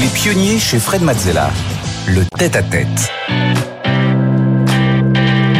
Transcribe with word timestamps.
Les 0.00 0.08
pionniers 0.08 0.58
chez 0.58 0.80
Fred 0.80 1.02
Mazzella. 1.02 1.50
Le 2.08 2.24
tête-à-tête. 2.36 3.12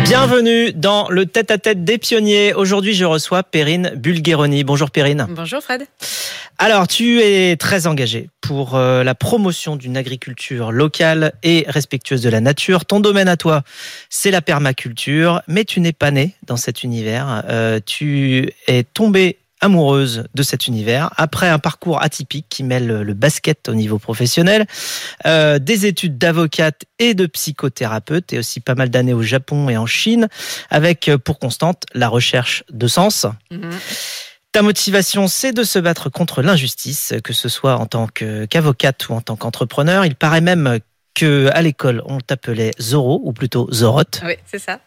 Bienvenue 0.05 0.73
dans 0.73 1.09
le 1.09 1.27
tête-à-tête 1.27 1.85
des 1.85 1.99
pionniers. 1.99 2.53
Aujourd'hui, 2.53 2.95
je 2.95 3.05
reçois 3.05 3.45
Perrine 3.45 3.93
Bulgheroni. 3.95 4.65
Bonjour 4.65 4.91
Perrine. 4.91 5.27
Bonjour 5.31 5.63
Fred. 5.63 5.87
Alors, 6.59 6.89
tu 6.89 7.21
es 7.21 7.57
très 7.57 7.87
engagée 7.87 8.29
pour 8.41 8.75
euh, 8.75 9.05
la 9.05 9.15
promotion 9.15 9.77
d'une 9.77 9.97
agriculture 9.97 10.73
locale 10.73 11.33
et 11.45 11.65
respectueuse 11.69 12.23
de 12.23 12.29
la 12.29 12.41
nature. 12.41 12.87
Ton 12.87 12.99
domaine 12.99 13.29
à 13.29 13.37
toi, 13.37 13.63
c'est 14.11 14.33
la 14.33 14.43
permaculture, 14.43 15.43
mais 15.47 15.65
tu 15.65 15.81
n'es 15.81 15.93
pas 15.93 16.11
née 16.11 16.35
dans 16.45 16.57
cet 16.57 16.83
univers. 16.83 17.45
Euh, 17.49 17.79
tu 17.85 18.51
es 18.67 18.83
tombée 18.83 19.39
amoureuse 19.65 20.25
de 20.35 20.43
cet 20.43 20.67
univers 20.67 21.11
après 21.17 21.49
un 21.49 21.59
parcours 21.59 22.03
atypique 22.03 22.47
qui 22.51 22.65
mêle 22.65 22.87
le 22.87 23.15
basket 23.15 23.71
au 23.71 23.75
niveau 23.75 23.99
professionnel, 23.99 24.67
euh, 25.25 25.59
des 25.59 25.87
études 25.87 26.19
d'avocate 26.19 26.83
et 26.99 27.15
de 27.15 27.25
psychothérapeute 27.25 28.35
et 28.35 28.39
aussi 28.39 28.61
pas 28.61 28.75
mal 28.75 28.91
d'années 28.91 29.15
au 29.15 29.23
Japon 29.23 29.71
et 29.71 29.79
en 29.79 29.87
Chine 29.87 30.29
avec 30.69 31.09
euh, 31.09 31.17
pour 31.17 31.39
constante 31.39 31.85
la 31.95 32.09
recherche 32.09 32.63
de 32.71 32.87
sens. 32.87 33.27
Mhm. 33.51 33.71
Ta 34.53 34.61
motivation, 34.61 35.29
c'est 35.29 35.53
de 35.53 35.65
se 35.65 35.79
battre 35.79 36.11
contre 36.11 36.43
l'injustice, 36.43 37.15
que 37.25 37.33
ce 37.33 37.49
soit 37.49 37.77
en 37.77 37.87
tant 37.87 38.07
qu'avocate 38.07 39.09
ou 39.09 39.15
en 39.15 39.21
tant 39.21 39.35
qu'entrepreneur. 39.35 40.05
Il 40.05 40.15
paraît 40.15 40.43
même 40.43 40.79
que 41.15 41.51
à 41.53 41.63
l'école, 41.63 42.03
on 42.07 42.21
t'appelait 42.21 42.73
Zoro, 42.81 43.21
ou 43.25 43.33
plutôt 43.33 43.67
Zorotte. 43.73 44.21
Oui, 44.25 44.35
c'est 44.47 44.61
ça. 44.61 44.79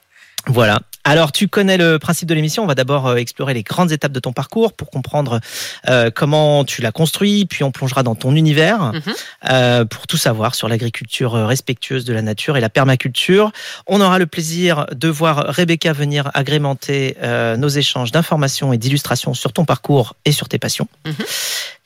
Voilà. 0.48 0.80
Alors, 1.04 1.32
tu 1.32 1.48
connais 1.48 1.78
le 1.78 2.00
principe 2.00 2.28
de 2.28 2.34
l'émission. 2.34 2.64
On 2.64 2.68
va 2.68 2.76
d'abord 2.76 3.08
euh, 3.08 3.16
explorer 3.16 3.54
les 3.54 3.64
grandes 3.64 3.94
étapes 3.94 4.12
de 4.12 4.20
ton 4.20 4.34
parcours 4.34 4.73
pour 4.73 4.90
comprendre 4.90 5.40
euh, 5.88 6.12
comment 6.14 6.66
tu 6.66 6.82
l'as 6.82 6.92
construit, 6.92 7.46
puis 7.46 7.64
on 7.64 7.72
plongera 7.72 8.04
dans 8.04 8.16
ton 8.16 8.36
univers 8.36 8.92
Mhm. 8.94 9.02
euh, 9.50 9.86
pour 9.86 10.06
tout 10.06 10.18
savoir 10.18 10.54
sur 10.54 10.68
l'agriculture 10.68 11.36
euh, 11.36 11.46
respectueuse 11.46 12.04
de 12.04 12.12
la 12.14 12.22
nature 12.22 12.58
et 12.58 12.62
la 12.62 12.68
permaculture. 12.70 13.52
On 13.88 14.02
aura 14.02 14.20
le 14.20 14.25
plaisir 14.28 14.86
de 14.94 15.08
voir 15.08 15.45
Rebecca 15.48 15.94
venir 15.94 16.30
agrémenter 16.34 17.16
euh, 17.23 17.56
nos 17.56 17.70
échanges 17.70 18.12
d'informations 18.12 18.73
et 18.73 18.78
d'illustrations 18.78 19.34
sur 19.34 19.53
ton 19.53 19.64
parcours 19.64 20.16
et 20.25 20.34
sur 20.34 20.50
tes 20.50 20.59
passions. 20.59 20.90
Mhm. 21.06 21.14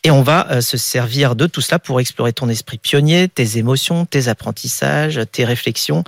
Et 0.03 0.09
on 0.09 0.23
va 0.23 0.47
euh, 0.49 0.61
se 0.61 0.77
servir 0.77 1.35
de 1.35 1.45
tout 1.45 1.61
cela 1.61 1.77
pour 1.77 1.99
explorer 1.99 2.33
ton 2.33 2.49
esprit 2.49 2.79
pionnier, 2.79 3.27
tes 3.27 3.59
émotions, 3.59 4.05
tes 4.05 4.29
apprentissages, 4.29 5.19
tes 5.31 5.45
réflexions, 5.45 6.03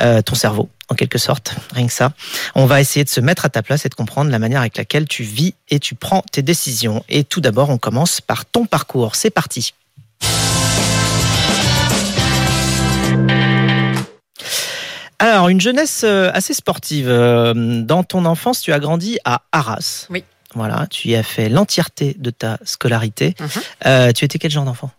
euh, 0.00 0.20
ton 0.20 0.34
cerveau, 0.34 0.68
en 0.90 0.94
quelque 0.96 1.18
sorte, 1.18 1.54
rien 1.72 1.86
que 1.86 1.92
ça. 1.92 2.12
On 2.54 2.66
va 2.66 2.80
essayer 2.80 3.04
de 3.04 3.08
se 3.08 3.20
mettre 3.20 3.44
à 3.44 3.48
ta 3.48 3.62
place 3.62 3.86
et 3.86 3.88
de 3.88 3.94
comprendre 3.94 4.30
la 4.30 4.38
manière 4.38 4.60
avec 4.60 4.76
laquelle 4.76 5.06
tu 5.06 5.22
vis 5.22 5.54
et 5.70 5.78
tu 5.78 5.94
prends 5.94 6.22
tes 6.32 6.42
décisions. 6.42 7.04
Et 7.08 7.24
tout 7.24 7.40
d'abord, 7.40 7.70
on 7.70 7.78
commence 7.78 8.20
par 8.20 8.44
ton 8.44 8.66
parcours. 8.66 9.14
C'est 9.14 9.30
parti. 9.30 9.72
Alors, 15.20 15.48
une 15.48 15.60
jeunesse 15.60 16.02
euh, 16.02 16.30
assez 16.32 16.54
sportive. 16.54 17.06
Euh, 17.08 17.82
Dans 17.82 18.02
ton 18.02 18.24
enfance, 18.24 18.60
tu 18.60 18.72
as 18.72 18.78
grandi 18.80 19.18
à 19.24 19.42
Arras. 19.52 20.06
Oui. 20.10 20.24
Voilà, 20.54 20.88
tu 20.90 21.08
y 21.08 21.14
as 21.14 21.22
fait 21.22 21.48
l'entièreté 21.48 22.16
de 22.18 22.30
ta 22.30 22.58
scolarité. 22.64 23.36
Mhm. 23.38 23.48
Euh, 23.86 24.12
tu 24.12 24.24
étais 24.24 24.38
quel 24.38 24.50
genre 24.50 24.64
d'enfant? 24.64 24.90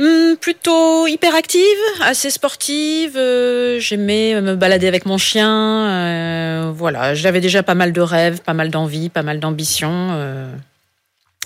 Hum, 0.00 0.36
plutôt 0.40 1.06
hyperactive, 1.06 1.60
assez 2.02 2.30
sportive. 2.30 3.12
euh, 3.16 3.78
J'aimais 3.78 4.40
me 4.40 4.56
balader 4.56 4.88
avec 4.88 5.06
mon 5.06 5.18
chien. 5.18 5.48
euh, 5.88 6.72
voilà, 6.74 7.14
j'avais 7.14 7.40
déjà 7.40 7.62
pas 7.62 7.76
mal 7.76 7.92
de 7.92 8.00
rêves, 8.00 8.40
pas 8.42 8.54
mal 8.54 8.70
d'envies, 8.70 9.08
pas 9.08 9.22
mal 9.22 9.38
d'ambitions. 9.38 10.08
euh. 10.12 10.52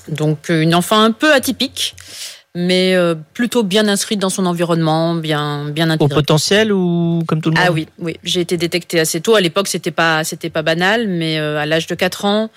donc 0.09 0.49
une 0.49 0.75
enfant 0.75 0.99
un 1.03 1.13
peu 1.13 1.35
atypique, 1.35 1.95
mais 2.55 2.95
plutôt 3.35 3.63
bien 3.63 3.87
inscrite 3.87 4.19
dans 4.19 4.31
son 4.31 4.47
environnement, 4.47 5.15
bien 5.15 5.67
bien 5.69 5.91
Au 5.91 5.93
intégrée. 5.93 6.15
potentiel 6.15 6.73
ou 6.73 7.23
comme 7.29 7.43
tout 7.43 7.51
le 7.51 7.57
monde? 7.57 7.65
Ah 7.69 7.71
oui, 7.73 7.87
oui, 7.99 8.17
j'ai 8.25 8.41
été 8.41 8.57
détectée 8.57 8.99
assez 8.99 9.21
tôt. 9.21 9.35
À 9.35 9.43
l'époque, 9.43 9.69
c'était 9.69 9.91
pas, 9.91 10.25
c'était 10.25 10.49
pas 10.49 10.63
banal, 10.63 11.07
mais 11.07 11.37
à 11.39 11.67
l'âge 11.67 11.87
de 11.87 11.95
4 11.95 12.25
ans, 12.25 12.49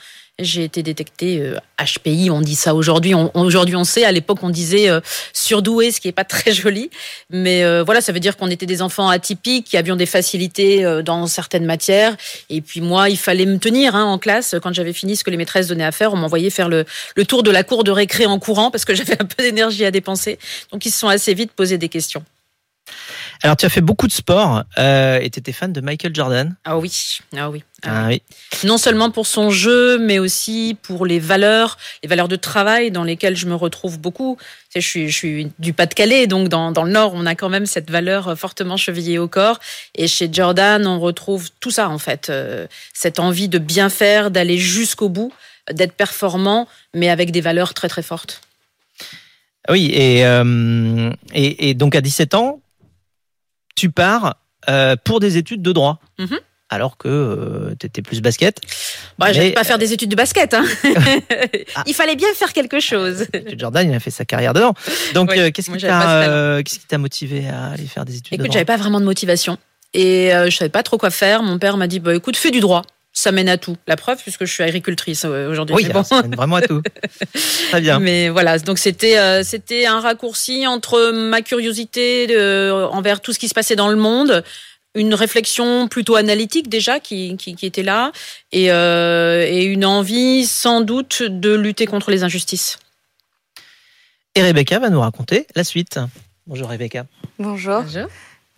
j'ai 0.44 0.64
été 0.64 0.84
détectée 0.84 1.42
euh, 1.42 1.58
HPI. 1.84 2.30
On 2.30 2.42
dit 2.42 2.56
ça 2.56 2.76
aujourd'hui. 2.76 3.14
Aujourd'hui, 3.34 3.76
on 3.76 3.84
sait. 3.84 4.04
À 4.04 4.12
l'époque, 4.12 4.40
on 4.42 4.50
disait 4.50 4.90
euh, 4.90 5.00
surdoué, 5.34 5.92
ce 5.92 6.00
qui 6.00 6.08
est 6.08 6.14
pas 6.14 6.24
très 6.24 6.52
joli. 6.54 6.90
Mais 7.30 7.64
euh, 7.64 7.84
voilà, 7.84 8.02
ça 8.02 8.12
veut 8.12 8.20
dire 8.20 8.38
qu'on 8.38 8.50
était 8.50 8.66
des 8.66 8.82
enfants 8.82 9.10
atypiques, 9.10 9.68
qui 9.68 9.78
avions 9.78 9.96
des 9.96 10.06
facilités 10.06 10.86
euh, 10.86 11.02
dans 11.02 11.28
certaines 11.28 11.66
matières. 11.66 12.16
Et 12.50 12.62
puis 12.62 12.82
moi, 12.82 13.10
il 13.10 13.18
fallait 13.18 13.46
me 13.46 13.58
tenir 13.58 13.96
hein, 13.96 14.04
en 14.04 14.18
classe. 14.18 14.56
Quand 14.62 14.74
j'avais 14.74 14.94
fini 14.94 15.16
ce 15.16 15.24
que 15.24 15.32
les 15.32 15.38
maîtresses 15.38 15.68
donnaient 15.68 15.84
à 15.84 15.92
faire, 15.92 16.14
on 16.14 16.18
m'envoyait 16.18 16.50
faire 16.50 16.70
le, 16.70 16.86
le 17.16 17.26
tour 17.26 17.44
de 17.44 17.52
la 17.52 17.64
cour 17.64 17.84
de 17.84 17.92
récré 17.92 18.26
en 18.26 18.40
courant 18.40 18.72
parce 18.72 18.86
que 18.86 18.96
j'avais 19.02 19.22
un 19.22 19.26
peu 19.26 19.44
d'énergie 19.44 19.86
à 19.86 19.92
dépenser. 19.92 20.40
Donc 20.72 20.86
ils 20.86 20.92
se 20.92 21.00
sont 21.00 21.08
assez 21.10 21.34
vite 21.34 21.52
posé 21.52 21.78
des 21.78 21.90
questions. 21.90 22.24
Alors, 23.44 23.58
tu 23.58 23.66
as 23.66 23.70
fait 23.70 23.82
beaucoup 23.82 24.08
de 24.08 24.12
sport 24.12 24.64
euh, 24.78 25.20
et 25.20 25.30
tu 25.32 25.40
étais 25.40 25.52
fan 25.52 25.74
de 25.74 25.82
Michael 25.82 26.14
Jordan. 26.14 26.56
Ah 26.64 26.78
oui, 26.78 26.92
ah 27.36 27.50
oui. 27.50 27.64
Ah 27.84 27.90
oui. 27.90 27.92
Ah 27.94 28.08
oui. 28.10 28.22
non 28.64 28.78
seulement 28.78 29.10
pour 29.10 29.26
son 29.26 29.50
jeu, 29.50 29.98
mais 29.98 30.20
aussi 30.20 30.78
pour 30.84 31.08
les 31.08 31.18
valeurs, 31.18 31.78
les 32.04 32.10
valeurs 32.10 32.28
de 32.28 32.36
travail 32.36 32.92
dans 32.92 33.04
lesquelles 33.04 33.36
je 33.36 33.48
me 33.48 33.56
retrouve 33.56 34.00
beaucoup. 34.00 34.38
Je 34.76 34.80
suis, 34.82 35.10
je 35.10 35.18
suis 35.18 35.52
du 35.58 35.74
Pas-de-Calais, 35.74 36.28
donc 36.28 36.48
dans, 36.48 36.72
dans 36.72 36.84
le 36.84 36.92
Nord, 36.92 37.14
on 37.16 37.26
a 37.26 37.34
quand 37.34 37.50
même 37.50 37.66
cette 37.66 37.90
valeur 37.90 38.38
fortement 38.38 38.78
chevillée 38.78 39.18
au 39.18 39.28
corps. 39.28 39.60
Et 39.96 40.08
chez 40.08 40.30
Jordan, 40.32 40.86
on 40.86 41.00
retrouve 41.00 41.50
tout 41.60 41.72
ça 41.72 41.90
en 41.90 41.98
fait, 41.98 42.30
Euh, 42.30 42.68
cette 42.94 43.18
envie 43.18 43.50
de 43.50 43.58
bien 43.58 43.90
faire, 43.90 44.30
d'aller 44.30 44.60
jusqu'au 44.60 45.10
bout, 45.10 45.34
d'être 45.72 45.94
performant, 45.94 46.68
mais 46.94 47.10
avec 47.10 47.32
des 47.32 47.42
valeurs 47.42 47.74
très 47.74 47.88
très 47.90 48.04
fortes. 48.04 48.42
Oui, 49.70 49.92
et, 49.94 50.26
euh, 50.26 51.12
et, 51.34 51.70
et 51.70 51.74
donc 51.74 51.96
à 51.96 52.02
17 52.02 52.34
ans, 52.36 52.62
tu 53.82 53.90
pars 53.90 54.36
euh, 54.70 54.96
pour 55.04 55.20
des 55.20 55.38
études 55.38 55.64
de 55.64 55.72
droit. 55.72 56.00
Mhm. 56.20 56.38
Alors 56.70 56.96
que 56.98 57.76
tu 57.80 57.86
étais 57.88 58.02
plus 58.02 58.22
basket. 58.22 58.62
Bah, 59.20 59.26
Mais- 59.28 59.34
j'allais 59.34 59.52
pas 59.52 59.64
faire 59.66 59.78
des 59.80 59.92
études 59.92 60.10
de 60.12 60.16
basket. 60.16 60.54
Hein. 60.54 60.64
Ah. 61.76 61.84
Il 61.88 61.94
fallait 61.94 62.16
bien 62.16 62.28
faire 62.36 62.54
quelque 62.54 62.80
chose. 62.80 63.26
Jordan, 63.58 63.90
il 63.90 63.96
a 63.96 64.00
fait 64.00 64.12
sa 64.12 64.26
carrière 64.26 64.54
dedans. 64.54 64.74
Donc, 65.14 65.30
Oui, 65.32 65.40
euh, 65.40 65.52
qu'est-ce 65.52 65.72
qui 65.72 65.78
t'a 65.82 66.20
euh, 66.28 66.98
motivé 66.98 67.48
à 67.48 67.72
aller 67.72 67.88
faire 67.88 68.06
des 68.06 68.18
études 68.18 68.32
de 68.32 68.36
Écoute, 68.36 68.46
droit? 68.48 68.54
j'avais 68.54 68.66
pas 68.66 68.78
vraiment 68.78 69.00
de 69.00 69.06
motivation. 69.06 69.58
Et 69.94 70.34
euh, 70.34 70.50
je 70.50 70.58
savais 70.58 70.70
pas 70.70 70.84
trop 70.84 70.98
quoi 70.98 71.10
faire. 71.10 71.44
Mon 71.44 71.60
père 71.60 71.76
m'a 71.78 71.88
dit, 71.88 72.00
bah 72.00 72.14
écoute, 72.16 72.36
fais 72.38 72.52
du 72.52 72.60
droit. 72.60 72.84
Ça 73.22 73.32
mène 73.32 73.50
à 73.50 73.58
tout. 73.58 73.78
La 73.86 73.98
preuve, 73.98 74.18
puisque 74.20 74.46
je 74.46 74.52
suis 74.52 74.64
agricultrice 74.64 75.26
euh, 75.26 75.52
aujourd'hui. 75.52 75.76
Oui, 75.76 75.86
ça 76.04 76.24
mène 76.24 76.34
vraiment 76.36 76.56
à 76.56 76.64
tout. 76.64 76.82
Très 77.70 77.80
bien. 77.80 78.00
Mais 78.00 78.30
voilà, 78.30 78.58
donc 78.58 78.80
c'était 78.80 79.20
euh, 79.20 79.44
c'était 79.44 79.86
un 79.86 80.00
raccourci 80.00 80.66
entre 80.66 81.12
ma 81.12 81.44
curiosité 81.44 82.26
de- 82.26 82.72
envers 82.92 83.22
tout 83.22 83.32
ce 83.32 83.38
qui 83.38 83.48
se 83.48 83.54
passait 83.54 83.76
dans 83.76 83.90
le 83.90 83.96
monde, 83.96 84.44
une 84.96 85.14
réflexion 85.14 85.88
plutôt 85.88 86.16
analytique 86.16 86.68
déjà 86.68 87.00
qui, 87.00 87.38
qui, 87.38 87.54
qui 87.56 87.68
était 87.68 87.84
là, 87.84 88.12
et, 88.52 88.72
euh, 88.72 89.46
et 89.48 89.66
une 89.66 89.86
envie 89.86 90.48
sans 90.48 90.82
doute 90.82 91.22
de 91.22 91.54
lutter 91.54 91.86
contre 91.86 92.10
les 92.10 92.24
injustices. 92.24 92.80
Et 94.34 94.42
Rebecca 94.42 94.80
va 94.80 94.90
nous 94.90 95.00
raconter 95.02 95.46
la 95.56 95.64
suite. 95.64 96.00
Bonjour 96.48 96.70
Rebecca. 96.70 97.06
Bonjour. 97.38 97.84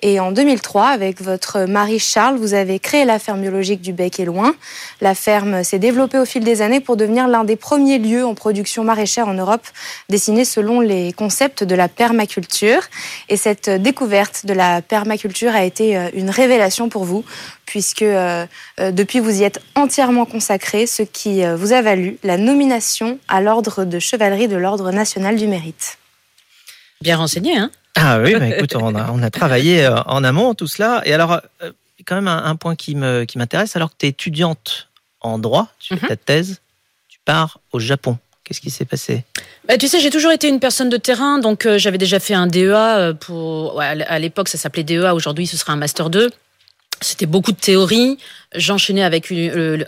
Et 0.00 0.20
en 0.20 0.30
2003, 0.30 0.86
avec 0.86 1.20
votre 1.20 1.62
mari 1.62 1.98
Charles, 1.98 2.36
vous 2.36 2.54
avez 2.54 2.78
créé 2.78 3.04
la 3.04 3.18
ferme 3.18 3.40
biologique 3.40 3.80
du 3.80 3.92
Bec 3.92 4.20
et 4.20 4.24
Loin. 4.24 4.54
La 5.00 5.16
ferme 5.16 5.64
s'est 5.64 5.80
développée 5.80 6.18
au 6.18 6.24
fil 6.24 6.44
des 6.44 6.62
années 6.62 6.78
pour 6.78 6.96
devenir 6.96 7.26
l'un 7.26 7.42
des 7.42 7.56
premiers 7.56 7.98
lieux 7.98 8.24
en 8.24 8.34
production 8.34 8.84
maraîchère 8.84 9.26
en 9.26 9.34
Europe, 9.34 9.66
dessiné 10.08 10.44
selon 10.44 10.80
les 10.80 11.12
concepts 11.12 11.64
de 11.64 11.74
la 11.74 11.88
permaculture. 11.88 12.82
Et 13.28 13.36
cette 13.36 13.68
découverte 13.68 14.46
de 14.46 14.52
la 14.52 14.82
permaculture 14.82 15.54
a 15.54 15.64
été 15.64 15.96
euh, 15.96 16.10
une 16.14 16.30
révélation 16.30 16.88
pour 16.88 17.04
vous, 17.04 17.24
puisque 17.66 18.02
euh, 18.02 18.46
euh, 18.78 18.92
depuis 18.92 19.18
vous 19.18 19.40
y 19.40 19.42
êtes 19.42 19.60
entièrement 19.74 20.26
consacré, 20.26 20.86
ce 20.86 21.02
qui 21.02 21.42
vous 21.56 21.72
a 21.72 21.82
valu 21.82 22.18
la 22.22 22.36
nomination 22.36 23.18
à 23.26 23.40
l'ordre 23.40 23.84
de 23.84 23.98
chevalerie 23.98 24.46
de 24.46 24.56
l'ordre 24.56 24.92
national 24.92 25.36
du 25.36 25.48
mérite. 25.48 25.98
Bien 27.00 27.16
renseigné, 27.16 27.56
hein? 27.56 27.70
Ah 28.00 28.20
oui, 28.22 28.34
bah, 28.34 28.48
écoute, 28.48 28.76
on 28.76 28.94
a, 28.94 29.10
on 29.10 29.22
a 29.22 29.30
travaillé 29.30 29.88
en 29.88 30.22
amont 30.22 30.54
tout 30.54 30.68
cela. 30.68 31.02
Et 31.04 31.12
alors, 31.12 31.40
quand 32.06 32.14
même 32.14 32.28
un, 32.28 32.56
point 32.56 32.74
qui 32.74 32.94
m'intéresse, 32.94 33.72
qui 33.72 33.78
alors 33.78 33.90
que 33.90 33.96
tu 33.98 34.06
es 34.06 34.08
étudiante 34.10 34.88
en 35.20 35.38
droit, 35.38 35.68
tu 35.78 35.96
fais 35.96 36.02
mhm. 36.02 36.08
ta 36.08 36.16
thèse, 36.16 36.60
tu 37.08 37.18
pars 37.24 37.60
au 37.72 37.78
Japon. 37.78 38.18
Qu'est-ce 38.44 38.60
qui 38.60 38.70
s'est 38.70 38.86
passé? 38.86 39.24
Bah, 39.66 39.76
Tu 39.76 39.88
sais, 39.88 40.00
j'ai 40.00 40.10
toujours 40.10 40.32
été 40.32 40.48
une 40.48 40.60
personne 40.60 40.88
de 40.88 40.96
terrain, 40.96 41.38
donc 41.38 41.66
euh, 41.66 41.76
j'avais 41.76 41.98
déjà 41.98 42.18
fait 42.18 42.34
un 42.34 42.46
DEA 42.46 42.72
euh, 42.72 43.12
pour. 43.12 43.80
à 43.80 44.18
l'époque, 44.18 44.48
ça 44.48 44.56
s'appelait 44.56 44.84
DEA. 44.84 45.14
Aujourd'hui, 45.14 45.46
ce 45.46 45.58
sera 45.58 45.74
un 45.74 45.76
master 45.76 46.08
2. 46.08 46.30
C'était 47.00 47.26
beaucoup 47.26 47.52
de 47.52 47.58
théorie. 47.58 48.18
J'enchaînais 48.54 49.02
avec 49.04 49.32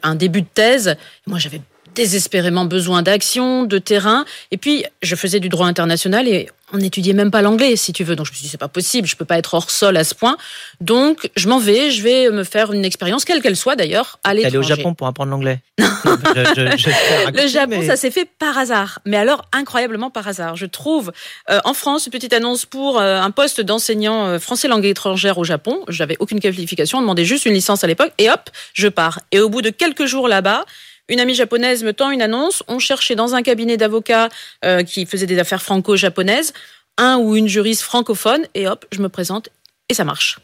un 0.03 0.15
début 0.15 0.43
de 0.43 0.47
thèse. 0.53 0.97
Moi, 1.27 1.39
j'avais 1.39 1.63
désespérément 1.95 2.65
besoin 2.65 3.03
d'action, 3.03 3.65
de 3.65 3.79
terrain. 3.79 4.25
Et 4.51 4.57
puis, 4.57 4.85
je 5.03 5.17
faisais 5.17 5.41
du 5.41 5.49
droit 5.49 5.67
international 5.67 6.29
et 6.29 6.49
on 6.73 6.79
n'étudiait 6.79 7.13
même 7.13 7.31
pas 7.31 7.43
l'anglais, 7.43 7.77
si 7.77 7.93
tu 7.93 8.05
veux. 8.05 8.17
Donc, 8.17 8.27
je 8.27 8.33
me 8.33 8.37
suis 8.37 8.45
dit, 8.45 8.49
c'est 8.49 8.59
pas 8.59 8.69
possible, 8.69 9.09
je 9.09 9.17
peux 9.17 9.25
pas 9.25 9.39
être 9.39 9.55
hors 9.55 9.71
sol 9.71 9.97
à 9.97 10.05
ce 10.05 10.15
point. 10.15 10.37
Donc, 10.81 11.31
je 11.37 11.49
m'en 11.49 11.59
vais, 11.59 11.91
je 11.91 12.03
vais 12.03 12.31
me 12.31 12.45
faire 12.45 12.73
une 12.73 12.85
expérience, 12.85 13.25
quelle 13.25 13.43
qu'elle 13.43 13.57
soit 13.57 13.77
d'ailleurs, 13.77 14.19
à 14.25 14.35
l'étranger. 14.35 14.57
Aller 14.57 14.65
au 14.65 14.69
Japon 14.69 14.95
pour 14.95 15.07
apprendre 15.07 15.31
l'anglais. 15.31 15.61
le 15.79 17.47
Japon, 17.49 17.83
ça 17.87 17.97
s'est 17.97 18.11
fait 18.11 18.29
par 18.39 18.57
hasard. 18.59 19.01
Mais 19.05 19.17
alors, 19.17 19.47
incroyablement 19.53 20.11
par 20.11 20.29
hasard. 20.29 20.57
Je 20.57 20.67
trouve 20.67 21.13
euh, 21.51 21.61
en 21.65 21.75
France 21.75 22.07
une 22.07 22.13
petite 22.13 22.33
annonce 22.33 22.67
pour 22.67 23.01
euh, 23.01 23.21
un 23.21 23.31
poste 23.31 23.61
d'enseignant 23.61 24.27
euh, 24.27 24.39
français 24.39 24.69
langue 24.69 24.85
étrangère 24.85 25.39
au 25.39 25.45
Japon. 25.45 25.85
J'avais 25.89 26.17
aucune 26.21 26.41
qualification, 26.41 26.99
on 26.99 27.03
demandait 27.03 27.25
juste 27.25 27.47
une 27.47 27.55
licence 27.55 27.85
à 27.85 27.87
l'époque. 27.87 28.13
Et 28.19 28.31
hop, 28.31 28.51
je 28.75 28.89
pars. 28.89 29.21
Et 29.33 29.41
au 29.41 29.49
bout 29.49 29.63
de 29.63 29.71
quelques 29.71 30.07
jours 30.07 30.29
là-bas, 30.29 30.65
une 31.11 31.21
amie 31.21 31.35
japonaise 31.35 31.85
me 31.85 31.93
tend 31.93 32.11
une 32.11 32.23
annonce. 32.23 32.63
On 32.69 32.79
cherchait 32.79 33.17
dans 33.17 33.35
un 33.35 33.43
cabinet 33.43 33.77
d'avocats 33.77 34.31
euh, 34.65 34.83
qui 34.83 35.05
faisait 35.05 35.27
des 35.27 35.39
affaires 35.39 35.61
franco-japonaises 35.61 36.55
un 36.97 37.19
ou 37.19 37.37
une 37.37 37.49
juriste 37.49 37.83
francophone. 37.83 38.47
Et 38.55 38.67
hop, 38.69 38.87
je 38.93 39.03
me 39.03 39.09
présente 39.09 39.49
et 39.89 39.95
ça 39.95 40.05
marche. 40.05 40.39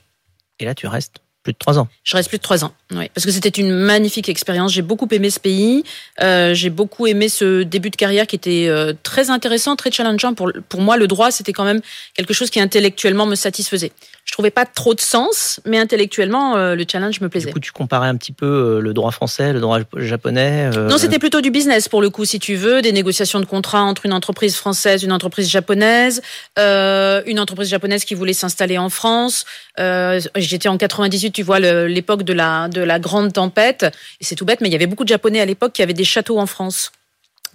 Et 0.59 0.65
là, 0.65 0.75
tu 0.75 0.87
restes 0.87 1.21
plus 1.47 1.53
de 1.53 1.59
trois 1.59 1.79
ans. 1.79 1.87
Je 2.03 2.17
reste 2.17 2.29
plus 2.29 2.39
de 2.39 2.43
trois 2.43 2.65
ans, 2.65 2.73
oui, 2.91 3.09
parce 3.15 3.25
que 3.25 3.31
c'était 3.31 3.49
une 3.49 3.71
magnifique 3.71 4.29
expérience. 4.29 4.73
J'ai 4.73 4.83
beaucoup 4.83 5.07
aimé 5.13 5.31
ce 5.31 5.39
pays. 5.39 5.85
Euh, 6.21 6.55
j'ai 6.55 6.71
beaucoup 6.71 7.07
aimé 7.07 7.29
ce 7.29 7.63
début 7.63 7.91
de 7.91 7.97
carrière 7.97 8.27
qui 8.27 8.35
était 8.35 8.67
euh, 8.69 8.93
très 9.05 9.31
intéressant, 9.31 9.77
très 9.77 9.93
challengeant. 9.93 10.35
Pour, 10.35 10.51
pour 10.69 10.81
moi, 10.81 10.97
le 10.97 11.07
droit, 11.07 11.31
c'était 11.31 11.53
quand 11.53 11.65
même 11.65 11.81
quelque 12.15 12.35
chose 12.35 12.51
qui 12.51 12.59
intellectuellement 12.59 13.27
me 13.27 13.37
satisfaisait 13.37 13.93
je 14.25 14.33
trouvais 14.33 14.51
pas 14.51 14.67
trop 14.67 14.93
de 14.93 15.01
sens, 15.01 15.61
mais 15.67 15.79
intellectuellement, 15.79 16.57
euh, 16.57 16.75
le 16.75 16.85
challenge 16.91 17.21
me 17.21 17.29
plaisait. 17.29 17.47
Du 17.47 17.53
coup, 17.53 17.61
tu 17.61 17.71
comparais 17.71 18.09
un 18.09 18.17
petit 18.17 18.33
peu 18.33 18.81
le 18.81 18.93
droit 18.93 19.13
français, 19.13 19.53
le 19.53 19.61
droit 19.61 19.79
japonais 19.95 20.69
Non, 20.71 20.99
c'était 20.99 21.21
plutôt 21.21 21.41
du 21.41 21.53
business 21.53 21.89
pour 21.89 22.03
le 22.03 22.11
coup, 22.11 22.25
si 22.25 22.41
tu 22.41 22.57
veux, 22.57 22.83
des 22.83 22.91
négociations 22.91 23.39
de 23.39 23.45
contrats 23.45 23.83
entre 23.83 24.05
une 24.05 24.13
entreprise 24.13 24.57
française, 24.57 25.05
une 25.05 25.13
entreprise 25.13 25.49
japonaise, 25.49 26.23
une 26.57 27.39
entreprise 27.39 27.69
japonaise 27.69 28.05
qui 28.05 28.15
voulait 28.15 28.33
s'installer 28.33 28.79
en 28.79 28.89
France. 28.89 29.45
J'étais 29.79 30.69
en 30.69 30.77
98, 30.77 31.31
tu 31.37 31.43
vois, 31.43 31.59
l'époque 31.61 32.23
de 32.23 32.33
la 32.33 32.69
de 32.69 32.81
la 32.81 32.99
grande 32.99 33.33
tempête. 33.33 33.85
Et 34.21 34.25
c'est 34.25 34.35
tout 34.35 34.47
bête, 34.47 34.63
mais 34.63 34.69
il 34.69 34.73
y 34.73 34.75
avait 34.75 34.87
beaucoup 34.87 35.05
de 35.05 35.09
Japonais 35.09 35.41
à 35.41 35.45
l'époque 35.45 35.75
qui 35.75 35.83
avaient 35.83 35.93
des 35.93 36.05
châteaux 36.05 36.39
en 36.39 36.47
France. 36.47 36.93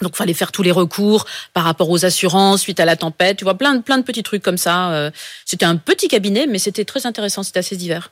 Donc, 0.02 0.16
fallait 0.16 0.34
faire 0.34 0.52
tous 0.52 0.64
les 0.64 0.72
recours 0.72 1.26
par 1.54 1.64
rapport 1.64 1.90
aux 1.90 2.06
assurances 2.06 2.62
suite 2.62 2.80
à 2.80 2.86
la 2.86 2.96
tempête. 2.96 3.38
Tu 3.38 3.44
vois, 3.44 3.56
plein 3.56 3.76
de, 3.76 3.82
plein 3.82 3.98
de 3.98 4.04
petits 4.04 4.24
trucs 4.24 4.44
comme 4.44 4.58
ça. 4.58 4.92
Euh. 4.92 5.12
C'était 5.46 5.66
un 5.66 5.78
petit 5.78 6.08
cabinet, 6.08 6.48
mais 6.48 6.60
c'était 6.60 6.86
très 6.86 7.06
intéressant. 7.06 7.44
C'était 7.44 7.60
assez 7.60 7.76
divers. 7.76 8.12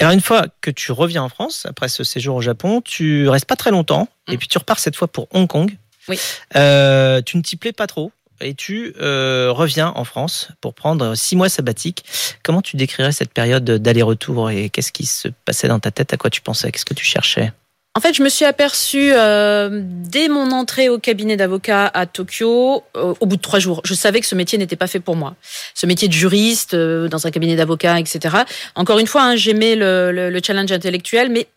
alors, 0.00 0.12
une 0.12 0.20
fois 0.20 0.46
que 0.60 0.70
tu 0.70 0.90
reviens 0.92 1.22
en 1.22 1.28
France, 1.28 1.66
après 1.68 1.88
ce 1.88 2.04
séjour 2.04 2.36
au 2.36 2.42
Japon, 2.42 2.80
tu 2.80 3.28
restes 3.28 3.46
pas 3.46 3.56
très 3.56 3.70
longtemps. 3.70 4.08
Et 4.28 4.34
mm. 4.34 4.38
puis, 4.38 4.48
tu 4.48 4.58
repars 4.58 4.78
cette 4.78 4.96
fois 4.96 5.08
pour 5.08 5.28
Hong 5.32 5.48
Kong. 5.48 5.76
Oui. 6.08 6.18
Euh, 6.54 7.22
tu 7.22 7.36
ne 7.36 7.42
t'y 7.42 7.56
plais 7.56 7.72
pas 7.72 7.86
trop? 7.86 8.12
Et 8.40 8.54
tu 8.54 8.94
euh, 9.00 9.50
reviens 9.50 9.92
en 9.94 10.04
France 10.04 10.48
pour 10.60 10.74
prendre 10.74 11.14
six 11.14 11.36
mois 11.36 11.48
sabbatiques? 11.48 12.04
Comment 12.42 12.62
tu 12.62 12.76
décrirais 12.76 13.12
cette 13.12 13.32
période 13.32 13.64
d'aller-retour 13.64 14.50
et 14.50 14.68
qu'est-ce 14.68 14.92
qui 14.92 15.06
se 15.06 15.28
passait 15.44 15.68
dans 15.68 15.80
ta 15.80 15.90
tête? 15.90 16.12
À 16.12 16.16
quoi 16.16 16.30
tu 16.30 16.40
pensais? 16.40 16.70
Qu'est-ce 16.70 16.84
que 16.84 16.94
tu 16.94 17.04
cherchais? 17.04 17.52
En 17.94 18.00
fait, 18.00 18.12
je 18.12 18.22
me 18.22 18.28
suis 18.28 18.44
aperçue 18.44 19.12
euh, 19.14 19.80
dès 19.82 20.28
mon 20.28 20.52
entrée 20.52 20.90
au 20.90 20.98
cabinet 20.98 21.38
d'avocat 21.38 21.86
à 21.86 22.04
Tokyo, 22.04 22.84
euh, 22.94 23.14
au 23.20 23.26
bout 23.26 23.36
de 23.36 23.40
trois 23.40 23.58
jours, 23.58 23.80
je 23.84 23.94
savais 23.94 24.20
que 24.20 24.26
ce 24.26 24.34
métier 24.34 24.58
n'était 24.58 24.76
pas 24.76 24.86
fait 24.86 25.00
pour 25.00 25.16
moi. 25.16 25.34
Ce 25.74 25.86
métier 25.86 26.06
de 26.06 26.12
juriste 26.12 26.76
dans 26.76 27.26
un 27.26 27.30
cabinet 27.30 27.56
d'avocat, 27.56 27.98
etc. 27.98 28.36
Encore 28.74 28.98
une 28.98 29.06
fois, 29.06 29.22
hein, 29.22 29.36
j'aimais 29.36 29.76
le, 29.76 30.12
le, 30.12 30.40
challenge 30.44 30.72
intellectuel, 30.72 31.30
mais 31.30 31.48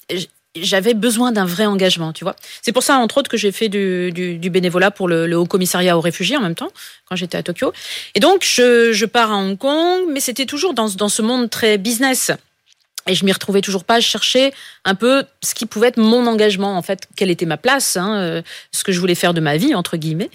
j'avais 0.55 0.93
besoin 0.93 1.31
d'un 1.31 1.45
vrai 1.45 1.65
engagement, 1.65 2.13
tu 2.13 2.23
vois. 2.23 2.35
C'est 2.61 2.71
pour 2.71 2.83
ça, 2.83 2.97
entre 2.97 3.17
autres, 3.17 3.29
que 3.29 3.37
j'ai 3.37 3.51
fait 3.51 3.69
du, 3.69 4.11
du, 4.11 4.37
du, 4.37 4.49
bénévolat 4.49 4.91
pour 4.91 5.07
le, 5.07 5.27
le, 5.27 5.37
Haut 5.37 5.45
Commissariat 5.45 5.97
aux 5.97 6.01
réfugiés 6.01 6.37
en 6.37 6.41
même 6.41 6.55
temps, 6.55 6.71
quand 7.05 7.15
j'étais 7.15 7.37
à 7.37 7.43
Tokyo. 7.43 7.71
Et 8.15 8.19
donc, 8.19 8.43
je, 8.43 8.91
je 8.91 9.05
pars 9.05 9.31
à 9.31 9.35
Hong 9.35 9.57
Kong, 9.57 10.05
mais 10.09 10.19
c'était 10.19 10.45
toujours 10.45 10.73
dans, 10.73 10.89
dans 10.89 11.09
ce 11.09 11.21
monde 11.21 11.49
très 11.49 11.77
business. 11.77 12.31
Et 13.09 13.15
je 13.15 13.25
m'y 13.25 13.31
retrouvais 13.31 13.61
toujours 13.61 13.83
pas. 13.83 13.99
Je 13.99 14.07
cherchais 14.07 14.53
un 14.85 14.93
peu 14.93 15.23
ce 15.41 15.55
qui 15.55 15.65
pouvait 15.65 15.87
être 15.87 15.97
mon 15.97 16.27
engagement, 16.27 16.77
en 16.77 16.81
fait, 16.83 17.07
quelle 17.15 17.31
était 17.31 17.47
ma 17.47 17.57
place, 17.57 17.97
hein, 17.97 18.15
euh, 18.17 18.41
ce 18.71 18.83
que 18.83 18.91
je 18.91 18.99
voulais 18.99 19.15
faire 19.15 19.33
de 19.33 19.41
ma 19.41 19.57
vie, 19.57 19.73
entre 19.73 19.97
guillemets. 19.97 20.29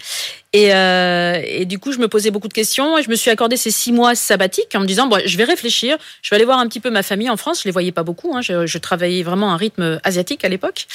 Et, 0.51 0.75
euh, 0.75 1.41
et, 1.45 1.63
du 1.63 1.79
coup, 1.79 1.93
je 1.93 1.99
me 1.99 2.09
posais 2.09 2.31
beaucoup 2.31 2.49
de 2.49 2.53
questions 2.53 2.97
et 2.97 3.03
je 3.03 3.09
me 3.09 3.15
suis 3.15 3.31
accordé 3.31 3.55
ces 3.55 3.71
six 3.71 3.93
mois 3.93 4.13
sabbatiques 4.13 4.75
en 4.75 4.81
me 4.81 4.85
disant, 4.85 5.07
bon, 5.07 5.21
je 5.25 5.37
vais 5.37 5.45
réfléchir, 5.45 5.97
je 6.21 6.29
vais 6.29 6.35
aller 6.35 6.45
voir 6.45 6.59
un 6.59 6.67
petit 6.67 6.81
peu 6.81 6.89
ma 6.89 7.01
famille 7.01 7.29
en 7.29 7.37
France. 7.37 7.61
Je 7.61 7.65
les 7.65 7.71
voyais 7.71 7.93
pas 7.93 8.03
beaucoup. 8.03 8.35
Hein, 8.35 8.41
je, 8.41 8.77
travaillais 8.77 9.23
vraiment 9.23 9.51
à 9.51 9.53
un 9.53 9.57
rythme 9.57 9.99
asiatique 10.03 10.43
à 10.43 10.49
l'époque, 10.49 10.85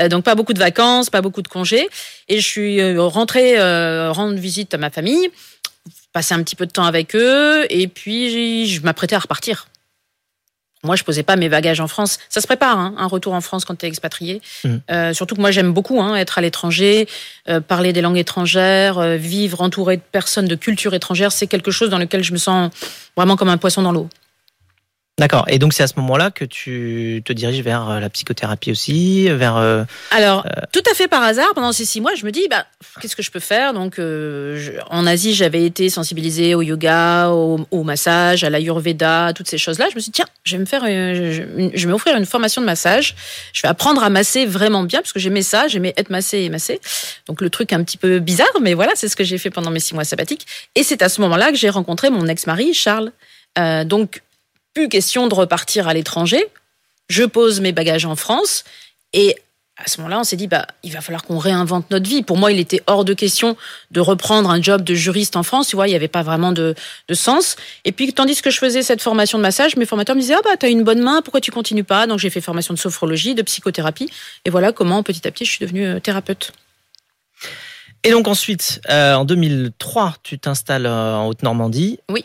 euh, 0.00 0.08
donc 0.08 0.24
pas 0.24 0.34
beaucoup 0.34 0.54
de 0.54 0.58
vacances, 0.58 1.08
pas 1.08 1.22
beaucoup 1.22 1.42
de 1.42 1.48
congés. 1.48 1.88
Et 2.28 2.40
je 2.40 2.46
suis 2.46 2.98
rentrée 2.98 3.58
rendre 4.10 4.34
visite 4.34 4.74
à 4.74 4.78
ma 4.78 4.90
famille, 4.90 5.30
passer 6.12 6.34
un 6.34 6.42
petit 6.42 6.56
peu 6.56 6.66
de 6.66 6.72
temps 6.72 6.84
avec 6.84 7.14
eux, 7.14 7.64
et 7.70 7.86
puis 7.86 8.66
je 8.66 8.82
m'apprêtais 8.82 9.14
à 9.14 9.20
repartir. 9.20 9.68
Moi, 10.84 10.94
je 10.94 11.02
posais 11.02 11.24
pas 11.24 11.36
mes 11.36 11.48
bagages 11.48 11.80
en 11.80 11.88
France. 11.88 12.18
Ça 12.28 12.40
se 12.40 12.46
prépare, 12.46 12.78
hein, 12.78 12.94
un 12.98 13.06
retour 13.06 13.32
en 13.32 13.40
France 13.40 13.64
quand 13.64 13.76
tu 13.76 13.86
es 13.86 13.88
expatrié. 13.88 14.40
Mmh. 14.62 14.76
Euh, 14.90 15.12
surtout 15.12 15.34
que 15.34 15.40
moi, 15.40 15.50
j'aime 15.50 15.72
beaucoup 15.72 16.00
hein, 16.00 16.14
être 16.14 16.38
à 16.38 16.40
l'étranger, 16.40 17.08
euh, 17.48 17.60
parler 17.60 17.92
des 17.92 18.00
langues 18.00 18.18
étrangères, 18.18 18.98
euh, 18.98 19.16
vivre 19.16 19.60
entouré 19.60 19.96
de 19.96 20.02
personnes 20.02 20.46
de 20.46 20.54
culture 20.54 20.94
étrangère. 20.94 21.32
C'est 21.32 21.48
quelque 21.48 21.72
chose 21.72 21.90
dans 21.90 21.98
lequel 21.98 22.22
je 22.22 22.32
me 22.32 22.38
sens 22.38 22.70
vraiment 23.16 23.36
comme 23.36 23.48
un 23.48 23.58
poisson 23.58 23.82
dans 23.82 23.92
l'eau. 23.92 24.08
D'accord. 25.18 25.46
Et 25.48 25.58
donc 25.58 25.72
c'est 25.72 25.82
à 25.82 25.88
ce 25.88 25.94
moment-là 25.96 26.30
que 26.30 26.44
tu 26.44 27.22
te 27.24 27.32
diriges 27.32 27.60
vers 27.60 27.90
euh, 27.90 27.98
la 27.98 28.08
psychothérapie 28.08 28.70
aussi, 28.70 29.28
vers. 29.28 29.56
Euh, 29.56 29.82
Alors 30.12 30.46
euh, 30.46 30.62
tout 30.72 30.82
à 30.88 30.94
fait 30.94 31.08
par 31.08 31.24
hasard, 31.24 31.52
pendant 31.54 31.72
ces 31.72 31.84
six 31.84 32.00
mois, 32.00 32.14
je 32.14 32.24
me 32.24 32.30
dis 32.30 32.46
bah 32.48 32.66
qu'est-ce 33.00 33.16
que 33.16 33.22
je 33.22 33.32
peux 33.32 33.40
faire? 33.40 33.74
Donc 33.74 33.98
en 33.98 35.06
Asie, 35.06 35.34
j'avais 35.34 35.64
été 35.64 35.90
sensibilisée 35.90 36.54
au 36.54 36.62
yoga, 36.62 37.30
au, 37.30 37.82
massage, 37.82 38.44
à 38.44 38.50
l'ayurveda, 38.50 39.32
toutes 39.34 39.48
ces 39.48 39.58
choses-là. 39.58 39.86
Je 39.90 39.96
me 39.96 40.00
suis 40.00 40.12
dit 40.12 40.16
tiens, 40.16 40.26
je 40.44 40.56
vais 40.56 40.60
me 40.60 40.66
faire, 40.66 40.82
je, 40.86 41.70
je 41.74 41.86
vais 41.86 41.92
m'offrir 41.92 42.16
une 42.16 42.26
formation 42.26 42.60
de 42.60 42.66
massage. 42.66 43.16
Je 43.52 43.62
vais 43.62 43.68
apprendre 43.68 44.04
à 44.04 44.10
masser 44.10 44.46
vraiment 44.46 44.84
bien 44.84 45.00
parce 45.00 45.12
que 45.12 45.18
j'aimais 45.18 45.42
ça, 45.42 45.66
j'aimais 45.66 45.94
être 45.96 46.10
massé 46.10 46.38
et 46.38 46.48
masser. 46.48 46.80
Donc 47.26 47.40
le 47.40 47.50
truc 47.50 47.72
un 47.72 47.82
petit 47.82 47.96
peu 47.96 48.20
bizarre, 48.20 48.46
mais 48.62 48.74
voilà, 48.74 48.92
c'est 48.94 49.08
ce 49.08 49.16
que 49.16 49.24
j'ai 49.24 49.38
fait 49.38 49.50
pendant 49.50 49.70
mes 49.70 49.80
six 49.80 49.94
mois 49.94 50.04
sabbatiques. 50.04 50.46
Et 50.76 50.84
c'est 50.84 51.02
à 51.02 51.08
ce 51.08 51.20
moment-là 51.22 51.50
que 51.50 51.56
j'ai 51.56 51.70
rencontré 51.70 52.10
mon 52.10 52.26
ex-mari 52.28 52.72
Charles. 52.72 53.10
donc 53.84 54.22
plus 54.78 54.88
question 54.88 55.26
de 55.26 55.34
repartir 55.34 55.88
à 55.88 55.94
l'étranger. 55.94 56.46
Je 57.08 57.24
pose 57.24 57.60
mes 57.60 57.72
bagages 57.72 58.04
en 58.04 58.14
France 58.14 58.62
et 59.12 59.36
à 59.76 59.88
ce 59.88 60.00
moment-là, 60.00 60.20
on 60.20 60.24
s'est 60.24 60.36
dit, 60.36 60.46
bah, 60.46 60.66
il 60.84 60.92
va 60.92 61.00
falloir 61.00 61.24
qu'on 61.24 61.38
réinvente 61.38 61.90
notre 61.90 62.08
vie. 62.08 62.22
Pour 62.22 62.36
moi, 62.36 62.52
il 62.52 62.60
était 62.60 62.80
hors 62.86 63.04
de 63.04 63.12
question 63.12 63.56
de 63.90 64.00
reprendre 64.00 64.50
un 64.50 64.62
job 64.62 64.82
de 64.82 64.94
juriste 64.94 65.34
en 65.34 65.42
France. 65.42 65.68
Tu 65.68 65.76
vois, 65.76 65.88
il 65.88 65.90
n'y 65.90 65.96
avait 65.96 66.06
pas 66.06 66.22
vraiment 66.22 66.52
de, 66.52 66.76
sens. 67.12 67.56
Et 67.84 67.90
puis, 67.90 68.12
tandis 68.12 68.40
que 68.40 68.50
je 68.50 68.58
faisais 68.58 68.82
cette 68.82 69.02
formation 69.02 69.38
de 69.38 69.42
massage, 69.42 69.76
mes 69.76 69.86
formateurs 69.86 70.14
me 70.14 70.20
disaient, 70.20 70.34
ah, 70.34 70.42
bah, 70.44 70.56
t'as 70.56 70.68
une 70.68 70.84
bonne 70.84 71.00
main, 71.00 71.22
pourquoi 71.22 71.40
tu 71.40 71.50
continues 71.50 71.84
pas? 71.84 72.06
Donc, 72.06 72.20
j'ai 72.20 72.30
fait 72.30 72.40
formation 72.40 72.72
de 72.72 72.78
sophrologie, 72.78 73.34
de 73.34 73.42
psychothérapie. 73.42 74.10
Et 74.44 74.50
voilà 74.50 74.70
comment, 74.70 75.02
petit 75.02 75.26
à 75.26 75.32
petit, 75.32 75.44
je 75.44 75.50
suis 75.50 75.64
devenue 75.64 75.86
euh, 75.86 76.00
thérapeute. 76.00 76.52
Et 78.04 78.10
donc, 78.12 78.28
ensuite, 78.28 78.80
euh, 78.90 79.14
en 79.14 79.24
2003, 79.24 80.14
tu 80.22 80.38
t'installes 80.38 80.86
euh, 80.86 81.16
en 81.16 81.26
Haute-Normandie. 81.26 81.98
Oui. 82.08 82.24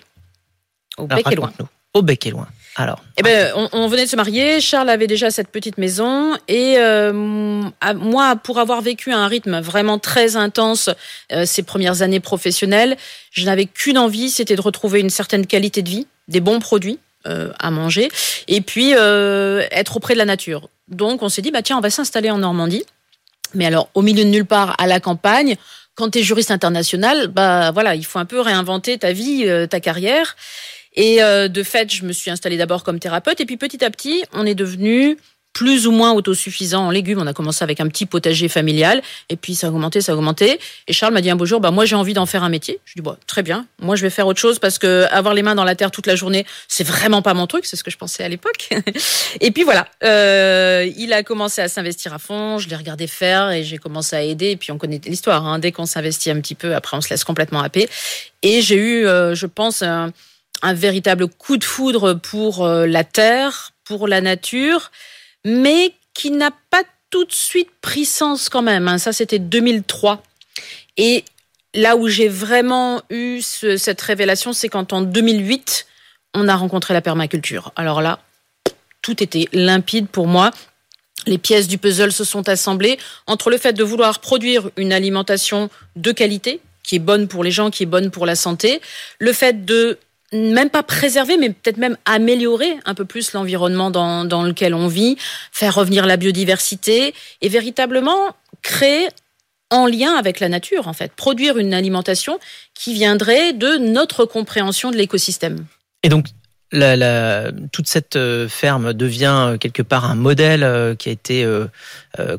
Au 0.98 1.08
bec 1.08 1.26
et 1.32 1.36
loin 1.36 1.52
au 1.94 2.02
bec 2.02 2.26
et 2.26 2.32
loin. 2.32 2.48
Alors, 2.76 3.04
eh 3.18 3.22
ben, 3.22 3.54
on, 3.72 3.88
venait 3.88 4.06
de 4.06 4.10
se 4.10 4.16
marier. 4.16 4.60
Charles 4.60 4.90
avait 4.90 5.06
déjà 5.06 5.30
cette 5.30 5.50
petite 5.50 5.78
maison 5.78 6.36
et 6.48 6.78
euh, 6.80 7.14
moi, 7.14 8.36
pour 8.36 8.58
avoir 8.58 8.82
vécu 8.82 9.12
un 9.12 9.28
rythme 9.28 9.60
vraiment 9.60 10.00
très 10.00 10.36
intense 10.36 10.90
euh, 11.32 11.46
ces 11.46 11.62
premières 11.62 12.02
années 12.02 12.20
professionnelles, 12.20 12.98
je 13.32 13.46
n'avais 13.46 13.66
qu'une 13.66 14.00
envie, 14.00 14.32
c'était 14.32 14.56
de 14.56 14.62
retrouver 14.62 15.02
une 15.02 15.12
certaine 15.12 15.46
qualité 15.46 15.84
de 15.84 15.90
vie, 15.90 16.08
des 16.28 16.40
bons 16.40 16.60
produits. 16.60 17.00
à 17.26 17.72
manger, 17.72 18.10
et 18.50 18.60
puis 18.60 18.92
être 18.92 19.96
auprès 19.96 20.14
de 20.14 20.18
la 20.18 20.26
nature. 20.26 20.68
Donc 20.90 21.22
on 21.22 21.30
s'est 21.30 21.42
dit, 21.42 21.52
bah 21.52 21.62
tiens, 21.62 21.78
on 21.78 21.82
va 21.82 21.90
s'installer 21.90 22.30
en 22.30 22.40
Normandie. 22.40 22.84
Mais 23.54 23.66
alors, 23.66 23.88
au 23.94 24.02
milieu 24.02 24.26
de 24.26 24.30
nulle 24.30 24.46
part, 24.46 24.76
à 24.78 24.88
la 24.88 25.00
campagne, 25.00 25.56
quand 25.96 26.10
tu 26.10 26.20
es 26.20 26.22
juriste 26.22 26.52
international, 26.52 27.28
bah 27.28 27.72
voilà, 27.72 27.96
il 27.96 28.04
faut 28.04 28.20
un 28.20 28.26
peu 28.26 28.42
réinventer 28.42 28.98
ta 28.98 29.14
vie, 29.14 29.48
ta 29.70 29.80
carrière. 29.80 30.36
Et 30.96 31.20
de 31.20 31.64
fait, 31.64 31.92
je 31.92 32.06
me 32.06 32.14
suis 32.14 32.30
installée 32.30 32.58
d'abord 32.58 32.84
comme 32.84 33.00
thérapeute, 33.00 33.42
et 33.42 33.46
puis 33.46 33.58
petit 33.58 33.84
à 33.84 33.90
petit, 33.90 34.24
on 34.34 34.46
est 34.46 34.56
devenu 34.56 35.18
plus 35.54 35.86
ou 35.86 35.92
moins 35.92 36.12
autosuffisant 36.12 36.88
en 36.88 36.92
légumes. 36.92 37.20
On 37.22 37.28
a 37.28 37.34
commencé 37.34 37.64
avec 37.64 37.80
un 37.80 37.88
petit 37.88 38.06
potager 38.06 38.50
familial 38.50 39.02
et 39.30 39.36
puis 39.36 39.56
ça 39.56 39.68
a 39.68 39.70
augmenté, 39.70 40.02
ça 40.02 40.12
a 40.12 40.16
augmenté. 40.16 40.60
Et 40.88 40.94
Charles 40.94 41.14
m'a 41.14 41.22
dit 41.22 41.30
un 41.30 41.36
beau 41.36 41.46
jour, 41.46 41.62
bah 41.62 41.72
moi 41.72 41.86
j'ai 41.86 41.96
envie 41.96 42.14
d'en 42.14 42.26
faire 42.26 42.44
un 42.44 42.50
métier. 42.50 42.80
Je 42.86 42.94
lui 42.94 43.02
dis 43.02 43.04
bon, 43.04 43.16
très 43.28 43.44
bien. 43.44 43.68
Moi 43.80 43.96
je 43.96 44.02
vais 44.02 44.10
faire 44.10 44.28
autre 44.28 44.40
chose 44.40 44.60
parce 44.60 44.80
que 44.80 45.06
avoir 45.12 45.34
les 45.36 45.44
mains 45.44 45.56
dans 45.56 45.64
la 45.64 45.76
terre 45.76 45.92
toute 45.92 46.08
la 46.08 46.16
journée, 46.16 46.46
c'est 46.68 46.84
vraiment 46.84 47.22
pas 47.22 47.36
mon 47.36 47.46
truc. 47.46 47.66
C'est 47.66 47.76
ce 47.76 47.84
que 47.84 47.92
je 47.92 47.98
pensais 47.98 48.24
à 48.24 48.30
l'époque. 48.30 48.70
et 49.42 49.52
puis 49.52 49.64
voilà, 49.64 49.88
euh, 50.04 50.90
il 50.98 51.14
a 51.14 51.22
commencé 51.22 51.62
à 51.62 51.68
s'investir 51.68 52.14
à 52.14 52.20
fond. 52.20 52.58
Je 52.58 52.68
l'ai 52.68 52.76
regardé 52.76 53.06
faire 53.06 53.52
et 53.52 53.64
j'ai 53.64 53.78
commencé 53.78 54.16
à 54.16 54.24
aider. 54.24 54.52
Et 54.52 54.58
puis 54.58 54.72
on 54.72 54.80
connaît 54.80 55.02
l'histoire. 55.06 55.46
Hein. 55.46 55.60
Dès 55.60 55.72
qu'on 55.72 55.86
s'investit 55.86 56.32
un 56.32 56.42
petit 56.42 56.56
peu, 56.56 56.74
après 56.74 56.98
on 56.98 57.02
se 57.02 57.10
laisse 57.10 57.24
complètement 57.24 57.62
happer. 57.62 57.88
Et 58.42 58.62
j'ai 58.62 58.76
eu, 58.76 59.06
euh, 59.06 59.36
je 59.36 59.46
pense, 59.46 59.84
un, 60.64 60.74
véritable 60.74 61.28
coup 61.28 61.58
de 61.58 61.64
foudre 61.64 62.14
pour 62.14 62.66
euh, 62.66 62.88
la 62.88 63.04
terre, 63.04 63.74
pour 63.84 64.08
la 64.08 64.22
nature 64.22 64.90
mais 65.46 65.94
qui 66.14 66.32
n'a 66.32 66.52
pas 66.70 66.84
tout 67.10 67.26
de 67.26 67.32
suite 67.32 67.70
pris 67.82 68.06
sens 68.06 68.50
quand 68.50 68.62
même. 68.62 68.88
Hein. 68.88 68.98
Ça, 68.98 69.14
c'était 69.14 69.40
2003. 69.40 70.24
Et 70.98 71.24
là 71.74 71.96
où 71.96 72.08
j'ai 72.08 72.28
vraiment 72.28 73.02
eu 73.10 73.42
cette 73.42 74.02
révélation, 74.02 74.54
c'est 74.54 74.70
quand 74.70 74.94
en 74.94 75.02
2008, 75.02 75.88
on 76.34 76.48
a 76.48 76.56
rencontré 76.56 76.94
la 76.94 77.02
permaculture. 77.02 77.72
Alors 77.76 78.02
là, 78.02 78.20
tout 79.02 79.22
était 79.22 79.48
limpide 79.54 80.08
pour 80.08 80.28
moi. 80.28 80.52
Les 81.26 81.38
pièces 81.38 81.68
du 81.68 81.78
puzzle 81.78 82.12
se 82.12 82.24
sont 82.24 82.50
assemblées 82.50 82.98
entre 83.28 83.50
le 83.50 83.58
fait 83.58 83.74
de 83.74 83.84
vouloir 83.84 84.20
produire 84.20 84.70
une 84.76 84.92
alimentation 84.92 85.70
de 85.96 86.12
qualité, 86.12 86.62
qui 86.84 86.96
est 86.96 87.00
bonne 87.00 87.28
pour 87.28 87.44
les 87.44 87.52
gens, 87.52 87.70
qui 87.70 87.84
est 87.84 87.88
bonne 87.88 88.12
pour 88.12 88.26
la 88.26 88.36
santé, 88.36 88.82
le 89.20 89.32
fait 89.32 89.66
de 89.66 90.00
même 90.34 90.70
pas 90.70 90.84
préserver, 90.84 91.38
mais 91.38 91.50
peut-être 91.50 91.78
même 91.78 91.98
améliorer 92.06 92.78
un 92.86 92.94
peu 92.94 93.06
plus 93.06 93.34
l'environnement 93.34 93.92
dans, 93.92 94.26
dans 94.26 94.44
lequel 94.44 94.74
on 94.74 94.88
vit, 94.88 95.18
faire 95.52 95.76
revenir 95.76 96.06
la 96.06 96.18
biodiversité 96.18 97.14
et 97.42 97.50
véritablement 97.50 98.36
créer 98.62 99.08
en 99.70 99.88
lien 99.88 100.14
avec 100.14 100.40
la 100.40 100.50
nature, 100.50 100.88
en 100.88 100.94
fait, 100.94 101.12
produire 101.14 101.58
une 101.58 101.74
alimentation 101.74 102.40
qui 102.74 102.94
viendrait 102.94 103.54
de 103.54 103.78
notre 103.78 104.26
compréhension 104.26 104.92
de 104.92 104.98
l'écosystème. 104.98 105.66
Et 106.04 106.10
donc, 106.10 106.28
la, 106.74 106.96
la, 106.96 107.52
toute 107.72 107.88
cette 107.88 108.16
euh, 108.16 108.50
ferme 108.50 108.94
devient 108.94 109.46
euh, 109.48 109.58
quelque 109.58 109.84
part 109.84 110.06
un 110.06 110.16
modèle 110.16 110.64
euh, 110.64 110.96
qui 110.96 111.10
a 111.10 111.12
été 111.12 111.48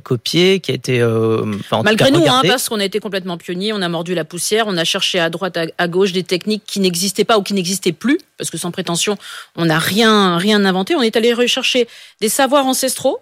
copié, 0.02 0.60
qui 0.60 0.70
a 0.70 0.74
été 0.74 1.02
enfin, 1.02 1.82
malgré 1.82 2.10
nous, 2.10 2.24
hein, 2.26 2.42
parce 2.46 2.68
qu'on 2.68 2.78
a 2.78 2.84
été 2.84 3.00
complètement 3.00 3.38
pionniers, 3.38 3.72
on 3.72 3.82
a 3.82 3.88
mordu 3.88 4.14
la 4.14 4.24
poussière, 4.24 4.66
on 4.68 4.76
a 4.76 4.84
cherché 4.84 5.18
à 5.18 5.30
droite, 5.30 5.58
à, 5.78 5.88
gauche 5.88 6.12
des 6.12 6.22
techniques 6.22 6.62
qui 6.66 6.80
n'existaient 6.80 7.24
pas 7.24 7.38
ou 7.38 7.42
qui 7.42 7.54
n'existaient 7.54 7.92
plus, 7.92 8.18
parce 8.38 8.50
que 8.50 8.58
sans 8.58 8.70
prétention, 8.70 9.16
on 9.56 9.66
n'a 9.66 9.78
rien 9.78 10.36
rien 10.36 10.64
inventé. 10.64 10.94
On 10.94 11.02
est 11.02 11.16
allé 11.16 11.32
rechercher 11.32 11.88
des 12.20 12.28
savoirs 12.28 12.66
ancestraux 12.66 13.20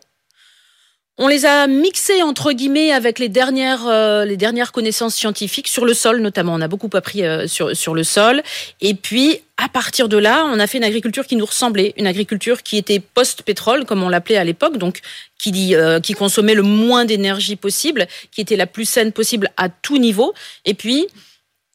on 1.19 1.29
les 1.29 1.45
a 1.45 1.67
mixés 1.67 2.23
entre 2.23 2.53
guillemets 2.53 2.91
avec 2.91 3.19
les 3.19 3.29
dernières 3.29 3.87
euh, 3.87 4.25
les 4.25 4.39
dernières 4.39 4.73
connaissances 4.73 5.15
scientifiques 5.15 5.69
sur 5.69 5.85
le 5.85 5.93
sol 5.93 6.21
notamment. 6.21 6.55
On 6.55 6.61
a 6.61 6.69
beaucoup 6.69 6.91
appris 6.95 7.25
euh, 7.25 7.47
sur 7.47 7.77
sur 7.77 7.95
le 7.95 8.03
sol 8.03 8.43
et 8.81 8.95
puis 8.95 9.41
à 9.59 9.69
partir 9.69 10.09
de 10.09 10.17
là, 10.17 10.45
on 10.47 10.59
a 10.59 10.67
fait 10.67 10.79
une 10.79 10.85
agriculture 10.85 11.27
qui 11.27 11.37
nous 11.37 11.45
ressemblait, 11.45 11.95
une 11.97 12.07
agriculture 12.07 12.63
qui 12.63 12.79
était 12.79 12.99
post-pétrole 12.99 13.85
comme 13.85 14.03
on 14.03 14.09
l'appelait 14.09 14.39
à 14.39 14.45
l'époque, 14.45 14.79
donc 14.79 15.01
qui 15.39 15.53
dit 15.53 15.77
euh, 15.77 16.01
qui 16.01 16.15
consommait 16.15 16.55
le 16.55 16.63
moins 16.63 17.05
d'énergie 17.05 17.57
possible, 17.57 18.07
qui 18.31 18.41
était 18.41 18.57
la 18.57 18.67
plus 18.67 18.87
saine 18.87 19.13
possible 19.13 19.51
à 19.59 19.69
tout 19.69 19.99
niveau 19.99 20.33
et 20.65 20.75
puis 20.75 21.07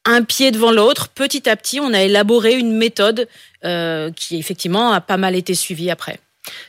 un 0.04 0.24
pied 0.24 0.52
devant 0.52 0.72
l'autre, 0.72 1.10
petit 1.10 1.50
à 1.50 1.56
petit, 1.58 1.80
on 1.80 1.94
a 1.94 2.02
élaboré 2.02 2.54
une 2.54 2.76
méthode 2.76 3.28
qui 4.16 4.38
effectivement 4.38 4.94
a 4.94 5.02
pas 5.02 5.18
mal 5.18 5.36
été 5.36 5.54
suivie 5.54 5.92
après. 5.92 6.22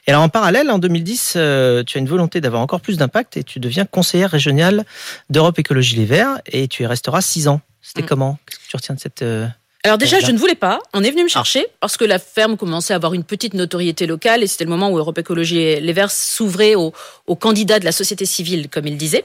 Et 0.06 0.10
alors 0.10 0.22
en 0.22 0.28
parallèle, 0.28 0.70
en 0.70 0.78
2010, 0.78 1.34
euh, 1.36 1.82
tu 1.84 1.98
as 1.98 2.00
une 2.00 2.08
volonté 2.08 2.40
d'avoir 2.40 2.62
encore 2.62 2.80
plus 2.80 2.96
d'impact 2.96 3.36
et 3.36 3.44
tu 3.44 3.60
deviens 3.60 3.84
conseillère 3.84 4.30
régionale 4.30 4.84
d'Europe 5.30 5.58
Écologie 5.58 5.96
Les 5.96 6.04
Verts 6.04 6.40
et 6.46 6.68
tu 6.68 6.82
y 6.82 6.86
resteras 6.86 7.20
six 7.20 7.48
ans. 7.48 7.60
C'était 7.82 8.02
mm. 8.02 8.06
comment 8.06 8.38
Qu'est-ce 8.46 8.58
que 8.60 8.68
tu 8.68 8.76
retiens 8.76 8.94
de 8.94 9.00
cette... 9.00 9.22
Euh, 9.22 9.46
alors 9.84 9.96
déjà, 9.96 10.18
je 10.18 10.32
ne 10.32 10.38
voulais 10.38 10.56
pas. 10.56 10.80
On 10.92 11.04
est 11.04 11.10
venu 11.10 11.22
me 11.22 11.28
chercher 11.28 11.64
parce 11.80 11.96
que 11.96 12.04
la 12.04 12.18
ferme 12.18 12.56
commençait 12.56 12.92
à 12.92 12.96
avoir 12.96 13.14
une 13.14 13.22
petite 13.22 13.54
notoriété 13.54 14.06
locale 14.06 14.42
et 14.42 14.48
c'était 14.48 14.64
le 14.64 14.70
moment 14.70 14.90
où 14.90 14.98
Europe 14.98 15.16
Écologie 15.18 15.80
Les 15.80 15.92
Verts 15.92 16.10
s'ouvrait 16.10 16.74
aux, 16.74 16.92
candidats 17.36 17.78
de 17.78 17.84
la 17.84 17.92
société 17.92 18.26
civile, 18.26 18.68
comme 18.68 18.86
ils 18.86 18.96
disaient. 18.96 19.24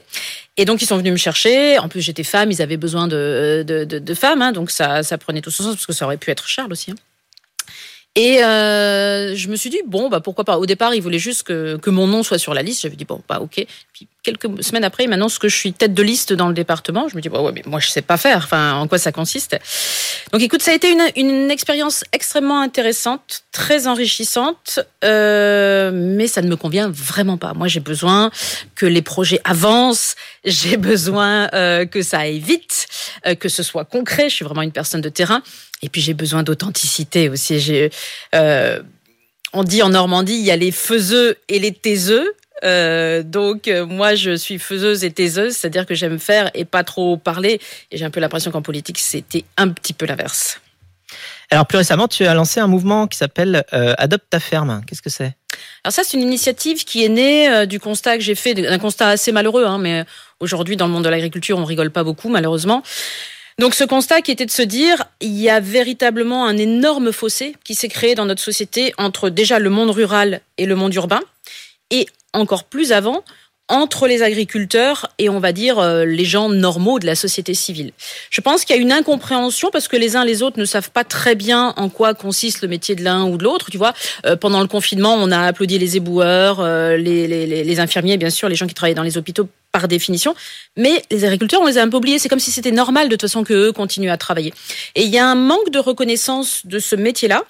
Et 0.56 0.64
donc 0.64 0.80
ils 0.80 0.86
sont 0.86 0.96
venus 0.96 1.12
me 1.12 1.18
chercher. 1.18 1.78
En 1.78 1.88
plus, 1.88 2.00
j'étais 2.00 2.22
femme, 2.22 2.52
ils 2.52 2.62
avaient 2.62 2.76
besoin 2.76 3.08
de, 3.08 3.64
de, 3.66 4.14
femmes, 4.14 4.42
hein. 4.42 4.52
donc 4.52 4.70
ça, 4.70 5.02
ça 5.02 5.18
prenait 5.18 5.40
tout 5.40 5.50
son 5.50 5.64
sens 5.64 5.74
parce 5.74 5.86
que 5.86 5.92
ça 5.92 6.04
aurait 6.04 6.18
pu 6.18 6.30
être 6.30 6.46
Charles 6.46 6.70
aussi. 6.70 6.92
Hein. 6.92 6.96
Et 8.16 8.44
euh, 8.44 9.34
je 9.34 9.48
me 9.48 9.56
suis 9.56 9.70
dit 9.70 9.80
bon 9.86 10.08
bah 10.08 10.20
pourquoi 10.20 10.44
pas. 10.44 10.58
Au 10.58 10.66
départ, 10.66 10.94
il 10.94 11.02
voulait 11.02 11.18
juste 11.18 11.42
que, 11.42 11.76
que 11.78 11.90
mon 11.90 12.06
nom 12.06 12.22
soit 12.22 12.38
sur 12.38 12.54
la 12.54 12.62
liste. 12.62 12.82
J'avais 12.82 12.94
dit 12.94 13.04
bon 13.04 13.20
bah 13.28 13.40
ok. 13.40 13.66
Puis 13.92 14.06
quelques 14.22 14.62
semaines 14.62 14.84
après, 14.84 15.04
il 15.04 15.10
m'annonce 15.10 15.38
que 15.38 15.48
je 15.48 15.56
suis 15.56 15.72
tête 15.72 15.94
de 15.94 16.02
liste 16.02 16.32
dans 16.32 16.46
le 16.46 16.54
département. 16.54 17.08
Je 17.08 17.16
me 17.16 17.20
dis 17.20 17.28
bah 17.28 17.42
ouais 17.42 17.50
mais 17.52 17.62
moi 17.66 17.80
je 17.80 17.88
sais 17.88 18.02
pas 18.02 18.16
faire. 18.16 18.36
Enfin 18.38 18.74
en 18.74 18.86
quoi 18.86 18.98
ça 18.98 19.10
consiste? 19.10 19.56
Donc 20.32 20.42
écoute, 20.42 20.62
ça 20.62 20.70
a 20.70 20.74
été 20.74 20.92
une, 20.92 21.02
une 21.16 21.50
expérience 21.50 22.04
extrêmement 22.12 22.60
intéressante, 22.60 23.42
très 23.50 23.88
enrichissante, 23.88 24.78
euh, 25.02 25.90
mais 25.92 26.28
ça 26.28 26.40
ne 26.40 26.48
me 26.48 26.56
convient 26.56 26.88
vraiment 26.90 27.36
pas. 27.36 27.52
Moi 27.52 27.66
j'ai 27.66 27.80
besoin 27.80 28.30
que 28.76 28.86
les 28.86 29.02
projets 29.02 29.40
avancent. 29.42 30.14
J'ai 30.44 30.76
besoin 30.76 31.48
euh, 31.52 31.84
que 31.84 32.02
ça 32.02 32.20
aille 32.20 32.38
vite, 32.38 32.86
euh, 33.26 33.34
que 33.34 33.48
ce 33.48 33.64
soit 33.64 33.84
concret. 33.84 34.28
Je 34.28 34.36
suis 34.36 34.44
vraiment 34.44 34.62
une 34.62 34.72
personne 34.72 35.00
de 35.00 35.08
terrain. 35.08 35.42
Et 35.84 35.90
puis 35.90 36.00
j'ai 36.00 36.14
besoin 36.14 36.42
d'authenticité 36.42 37.28
aussi. 37.28 37.60
J'ai, 37.60 37.90
euh, 38.34 38.82
on 39.52 39.62
dit 39.64 39.82
en 39.82 39.90
Normandie, 39.90 40.32
il 40.32 40.44
y 40.44 40.50
a 40.50 40.56
les 40.56 40.72
faiseux 40.72 41.36
et 41.48 41.58
les 41.58 41.72
taiseux. 41.72 42.34
Euh, 42.62 43.22
donc 43.22 43.68
euh, 43.68 43.84
moi 43.84 44.14
je 44.14 44.34
suis 44.34 44.58
faiseuse 44.58 45.04
et 45.04 45.10
taiseuse, 45.10 45.54
c'est-à-dire 45.54 45.84
que 45.84 45.94
j'aime 45.94 46.18
faire 46.18 46.50
et 46.54 46.64
pas 46.64 46.84
trop 46.84 47.18
parler. 47.18 47.60
Et 47.90 47.98
j'ai 47.98 48.04
un 48.06 48.10
peu 48.10 48.20
l'impression 48.20 48.50
qu'en 48.50 48.62
politique 48.62 48.98
c'était 48.98 49.44
un 49.58 49.68
petit 49.68 49.92
peu 49.92 50.06
l'inverse. 50.06 50.62
Alors 51.50 51.66
plus 51.66 51.76
récemment, 51.76 52.08
tu 52.08 52.24
as 52.24 52.32
lancé 52.32 52.60
un 52.60 52.66
mouvement 52.66 53.06
qui 53.06 53.18
s'appelle 53.18 53.62
Adopte 53.70 54.24
ta 54.30 54.40
ferme. 54.40 54.80
Qu'est-ce 54.86 55.02
que 55.02 55.10
c'est? 55.10 55.36
Alors 55.84 55.92
ça, 55.92 56.02
c'est 56.02 56.16
une 56.16 56.22
initiative 56.22 56.84
qui 56.84 57.04
est 57.04 57.10
née 57.10 57.66
du 57.66 57.78
constat 57.78 58.16
que 58.16 58.24
j'ai 58.24 58.34
fait, 58.34 58.54
d'un 58.54 58.78
constat 58.78 59.08
assez 59.08 59.30
malheureux, 59.30 59.66
hein, 59.66 59.76
mais 59.76 60.04
aujourd'hui 60.40 60.76
dans 60.76 60.86
le 60.86 60.92
monde 60.92 61.04
de 61.04 61.10
l'agriculture, 61.10 61.58
on 61.58 61.64
rigole 61.64 61.90
pas 61.90 62.02
beaucoup 62.02 62.30
malheureusement. 62.30 62.82
Donc 63.58 63.74
ce 63.74 63.84
constat 63.84 64.20
qui 64.20 64.32
était 64.32 64.46
de 64.46 64.50
se 64.50 64.62
dire, 64.62 65.04
il 65.20 65.38
y 65.40 65.48
a 65.48 65.60
véritablement 65.60 66.46
un 66.46 66.56
énorme 66.56 67.12
fossé 67.12 67.54
qui 67.64 67.74
s'est 67.74 67.88
créé 67.88 68.14
dans 68.14 68.26
notre 68.26 68.42
société 68.42 68.92
entre 68.98 69.30
déjà 69.30 69.58
le 69.58 69.70
monde 69.70 69.90
rural 69.90 70.40
et 70.58 70.66
le 70.66 70.74
monde 70.74 70.94
urbain, 70.94 71.20
et 71.90 72.06
encore 72.32 72.64
plus 72.64 72.92
avant, 72.92 73.22
entre 73.68 74.06
les 74.06 74.22
agriculteurs 74.22 75.08
et 75.18 75.30
on 75.30 75.38
va 75.38 75.52
dire 75.52 75.78
euh, 75.78 76.04
les 76.04 76.24
gens 76.26 76.50
normaux 76.50 76.98
de 76.98 77.06
la 77.06 77.14
société 77.14 77.54
civile. 77.54 77.92
Je 78.28 78.40
pense 78.42 78.64
qu'il 78.64 78.76
y 78.76 78.78
a 78.78 78.82
une 78.82 78.92
incompréhension 78.92 79.70
parce 79.72 79.88
que 79.88 79.96
les 79.96 80.16
uns 80.16 80.24
les 80.24 80.42
autres 80.42 80.58
ne 80.58 80.66
savent 80.66 80.90
pas 80.90 81.04
très 81.04 81.34
bien 81.34 81.72
en 81.76 81.88
quoi 81.88 82.12
consiste 82.12 82.60
le 82.60 82.68
métier 82.68 82.94
de 82.94 83.02
l'un 83.02 83.24
ou 83.24 83.38
de 83.38 83.44
l'autre. 83.44 83.70
Tu 83.70 83.78
vois, 83.78 83.94
euh, 84.26 84.36
pendant 84.36 84.60
le 84.60 84.68
confinement, 84.68 85.14
on 85.14 85.30
a 85.30 85.40
applaudi 85.40 85.78
les 85.78 85.96
éboueurs, 85.96 86.60
euh, 86.60 86.98
les, 86.98 87.26
les, 87.26 87.80
infirmiers, 87.80 88.18
bien 88.18 88.30
sûr, 88.30 88.50
les 88.50 88.54
gens 88.54 88.66
qui 88.66 88.74
travaillent 88.74 88.94
dans 88.94 89.02
les 89.02 89.16
hôpitaux 89.16 89.48
par 89.74 89.88
définition, 89.88 90.36
mais 90.76 91.02
les 91.10 91.24
agriculteurs, 91.24 91.60
on 91.60 91.66
les 91.66 91.78
a 91.78 91.82
un 91.82 91.88
peu 91.88 91.96
oubliés. 91.96 92.20
C'est 92.20 92.28
comme 92.28 92.38
si 92.38 92.52
c'était 92.52 92.70
normal 92.70 93.08
de 93.08 93.16
toute 93.16 93.22
façon 93.22 93.42
qu'eux 93.42 93.72
continuent 93.72 94.12
à 94.12 94.16
travailler. 94.16 94.54
Et 94.94 95.02
il 95.02 95.10
y 95.10 95.18
a 95.18 95.26
un 95.26 95.34
manque 95.34 95.70
de 95.70 95.80
reconnaissance 95.80 96.64
de 96.64 96.78
ce 96.78 96.94
métier-là, 96.94 97.42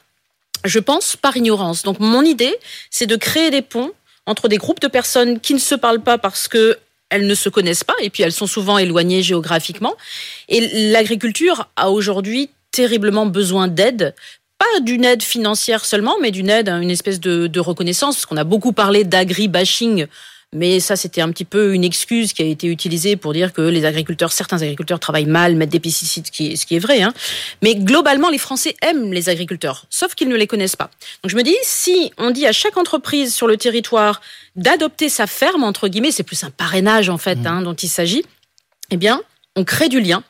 je 0.64 0.78
pense, 0.78 1.16
par 1.16 1.37
ignorance. 1.37 1.83
Donc 1.83 2.00
mon 2.00 2.23
idée, 2.23 2.57
c'est 2.88 3.04
de 3.04 3.16
créer 3.16 3.50
des 3.50 3.61
ponts 3.61 3.93
entre 4.25 4.49
des 4.49 4.57
groupes 4.57 4.81
de 4.81 4.88
personnes 4.88 5.38
qui 5.38 5.52
ne 5.52 5.59
se 5.59 5.75
parlent 5.75 6.00
pas 6.00 6.16
parce 6.16 6.49
que 6.49 6.78
elles 7.11 7.26
ne 7.26 7.35
se 7.35 7.50
connaissent 7.50 7.85
pas 7.85 7.95
et 8.00 8.09
puis 8.09 8.23
elles 8.23 8.33
sont 8.33 8.47
souvent 8.47 8.78
éloignées 8.78 9.23
géographiquement. 9.23 9.95
Et 10.49 10.90
l'agriculture 10.93 11.69
a 11.76 11.90
aujourd'hui 11.90 12.49
terriblement 12.73 13.26
besoin 13.26 13.69
d'aide 13.69 14.14
pas 14.59 14.81
d'une 14.81 15.04
aide 15.04 15.23
financière 15.23 15.85
seulement, 15.85 16.16
mais 16.23 16.31
d'une 16.31 16.49
aide, 16.49 16.71
une 16.71 16.90
espèce 16.90 17.21
de, 17.21 17.49
de 17.49 17.61
reconnaissance, 17.61 18.14
parce 18.16 18.26
qu'on 18.26 18.38
a 18.38 18.45
beaucoup 18.45 18.73
parlé 18.73 19.04
d'agri-bashing 19.04 20.07
mais 20.54 20.80
ça, 20.80 20.96
c'était 20.96 21.20
un 21.20 21.30
petit 21.30 21.44
peu 21.44 21.75
une 21.75 21.84
excuse 21.84 22.32
qui 22.32 22.42
a 22.42 22.46
été 22.46 22.68
utilisée 22.68 23.16
pour 23.16 23.32
dire 23.32 23.52
que 23.52 23.61
les 23.61 23.84
agriculteurs, 23.84 24.32
certains 24.32 24.62
agriculteurs 24.62 25.00
travaillent 25.00 25.26
mal, 25.26 25.56
mettent 25.56 25.70
des 25.70 25.80
pesticides, 25.80 26.26
ce 26.26 26.30
qui 26.30 26.52
est, 26.52 26.56
ce 26.56 26.64
qui 26.64 26.76
est 26.76 26.78
vrai. 26.78 27.02
Hein. 27.02 27.12
Mais 27.62 27.75
globalement, 27.75 28.30
les 28.30 28.38
Français 28.38 28.76
aiment 28.80 29.12
les 29.12 29.28
agriculteurs, 29.28 29.87
sauf 29.90 30.14
qu'ils 30.14 30.28
ne 30.28 30.37
les 30.37 30.46
connaissent 30.46 30.76
pas. 30.76 30.90
Donc 31.23 31.30
je 31.30 31.37
me 31.37 31.42
dis, 31.42 31.56
si 31.62 32.12
on 32.18 32.30
dit 32.30 32.46
à 32.46 32.52
chaque 32.52 32.76
entreprise 32.76 33.34
sur 33.34 33.46
le 33.46 33.56
territoire 33.56 34.20
d'adopter 34.56 35.08
sa 35.08 35.26
ferme, 35.26 35.64
entre 35.64 35.88
guillemets, 35.88 36.12
c'est 36.12 36.23
plus 36.23 36.44
un 36.44 36.50
parrainage 36.50 37.08
en 37.08 37.18
fait 37.18 37.37
mmh. 37.37 37.46
hein, 37.46 37.62
dont 37.62 37.75
il 37.75 37.88
s'agit, 37.88 38.25
eh 38.90 38.96
bien, 38.96 39.20
on 39.56 39.64
crée 39.64 39.88
du 39.88 40.00
lien 40.00 40.23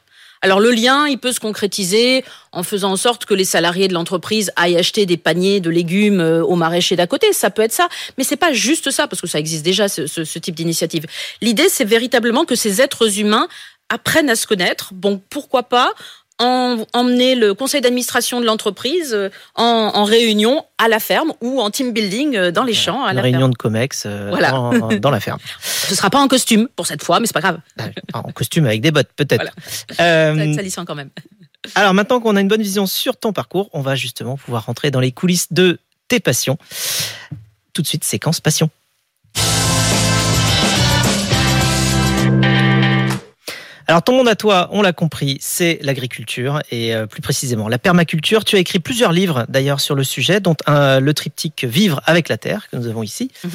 Alors 0.44 0.60
le 0.60 0.72
lien, 0.72 1.08
il 1.08 1.16
peut 1.16 1.32
se 1.32 1.40
concrétiser 1.40 2.22
en 2.52 2.62
faisant 2.62 2.92
en 2.92 2.96
sorte 2.96 3.24
que 3.24 3.32
les 3.32 3.46
salariés 3.46 3.88
de 3.88 3.94
l'entreprise 3.94 4.52
aillent 4.56 4.76
acheter 4.76 5.06
des 5.06 5.16
paniers 5.16 5.58
de 5.60 5.70
légumes 5.70 6.20
euh, 6.20 6.44
au 6.44 6.54
maraîcher 6.54 6.96
d'à 6.96 7.06
côté. 7.06 7.32
Ça 7.32 7.48
peut 7.48 7.62
être 7.62 7.72
ça, 7.72 7.88
mais 8.18 8.24
c'est 8.24 8.36
pas 8.36 8.52
juste 8.52 8.90
ça 8.90 9.08
parce 9.08 9.22
que 9.22 9.26
ça 9.26 9.38
existe 9.38 9.64
déjà 9.64 9.88
ce, 9.88 10.06
ce, 10.06 10.22
ce 10.22 10.38
type 10.38 10.54
d'initiative. 10.54 11.06
L'idée, 11.40 11.70
c'est 11.70 11.86
véritablement 11.86 12.44
que 12.44 12.56
ces 12.56 12.82
êtres 12.82 13.18
humains 13.18 13.48
apprennent 13.88 14.28
à 14.28 14.36
se 14.36 14.46
connaître. 14.46 14.90
Bon, 14.92 15.18
pourquoi 15.30 15.62
pas 15.62 15.94
en, 16.38 16.84
emmener 16.92 17.34
le 17.34 17.54
conseil 17.54 17.80
d'administration 17.80 18.40
de 18.40 18.46
l'entreprise 18.46 19.14
euh, 19.14 19.28
en, 19.54 19.92
en, 19.94 20.04
réunion 20.04 20.64
à 20.78 20.88
la 20.88 20.98
ferme 20.98 21.32
ou 21.40 21.60
en 21.60 21.70
team 21.70 21.92
building 21.92 22.36
euh, 22.36 22.50
dans 22.50 22.64
les 22.64 22.74
champs 22.74 23.04
à 23.04 23.10
Une 23.10 23.16
la 23.16 23.22
réunion 23.22 23.38
ferme. 23.40 23.52
de 23.52 23.56
COMEX 23.56 24.02
euh, 24.06 24.28
Voilà. 24.30 24.50
dans, 24.50 24.88
dans 24.98 25.10
la 25.10 25.20
ferme. 25.20 25.38
Ce 25.60 25.94
sera 25.94 26.10
pas 26.10 26.18
en 26.20 26.26
costume 26.28 26.68
pour 26.74 26.86
cette 26.86 27.04
fois, 27.04 27.20
mais 27.20 27.26
c'est 27.26 27.32
pas 27.34 27.40
grave. 27.40 27.58
En 28.12 28.32
costume 28.32 28.66
avec 28.66 28.80
des 28.80 28.90
bottes, 28.90 29.10
peut-être. 29.14 29.52
Voilà. 29.96 30.32
Euh, 30.32 30.54
salissant 30.54 30.84
quand 30.84 30.94
même. 30.94 31.10
alors 31.74 31.94
maintenant 31.94 32.20
qu'on 32.20 32.36
a 32.36 32.40
une 32.40 32.48
bonne 32.48 32.62
vision 32.62 32.86
sur 32.86 33.16
ton 33.16 33.32
parcours, 33.32 33.70
on 33.72 33.80
va 33.80 33.94
justement 33.94 34.36
pouvoir 34.36 34.66
rentrer 34.66 34.90
dans 34.90 35.00
les 35.00 35.12
coulisses 35.12 35.52
de 35.52 35.78
tes 36.08 36.20
passions. 36.20 36.58
Tout 37.74 37.82
de 37.82 37.86
suite, 37.86 38.04
séquence 38.04 38.40
passion. 38.40 38.70
Alors 43.86 44.02
ton 44.02 44.16
monde 44.16 44.28
à 44.28 44.34
toi, 44.34 44.68
on 44.72 44.82
l'a 44.82 44.92
compris, 44.92 45.38
c'est 45.40 45.78
l'agriculture 45.82 46.60
et 46.70 46.94
euh, 46.94 47.06
plus 47.06 47.20
précisément 47.22 47.68
la 47.68 47.78
permaculture. 47.78 48.44
Tu 48.44 48.56
as 48.56 48.58
écrit 48.58 48.78
plusieurs 48.78 49.12
livres 49.12 49.46
d'ailleurs 49.48 49.80
sur 49.80 49.94
le 49.94 50.04
sujet, 50.04 50.40
dont 50.40 50.56
un, 50.66 51.00
le 51.00 51.14
triptyque 51.14 51.64
Vivre 51.64 52.00
avec 52.06 52.28
la 52.28 52.38
terre 52.38 52.68
que 52.70 52.76
nous 52.76 52.86
avons 52.88 53.02
ici, 53.02 53.30
Mhm. 53.44 53.50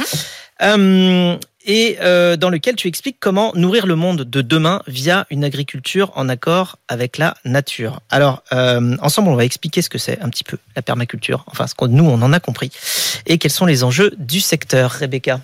Euh, 0.62 1.38
et 1.66 1.98
euh, 2.02 2.36
dans 2.36 2.50
lequel 2.50 2.76
tu 2.76 2.88
expliques 2.88 3.18
comment 3.20 3.54
nourrir 3.56 3.86
le 3.86 3.96
monde 3.96 4.24
de 4.24 4.42
demain 4.42 4.82
via 4.88 5.26
une 5.30 5.44
agriculture 5.44 6.12
en 6.16 6.30
accord 6.30 6.78
avec 6.88 7.18
la 7.18 7.36
nature. 7.46 8.02
Alors 8.10 8.44
euh, 8.52 8.98
ensemble, 9.02 9.30
on 9.30 9.36
va 9.36 9.46
expliquer 9.46 9.82
ce 9.82 9.90
que 9.90 9.98
c'est 9.98 10.20
un 10.22 10.30
petit 10.30 10.44
peu 10.44 10.58
la 10.76 10.82
permaculture, 10.82 11.44
enfin 11.48 11.68
ce 11.68 11.76
que 11.76 11.86
nous 11.86 12.06
on 12.06 12.22
en 12.22 12.34
a 12.34 12.40
compris, 12.40 12.72
et 13.26 13.38
quels 13.38 13.52
sont 13.52 13.66
les 13.66 13.84
enjeux 13.84 14.12
du 14.18 14.42
secteur. 14.42 14.92
Rebecca. 14.92 15.42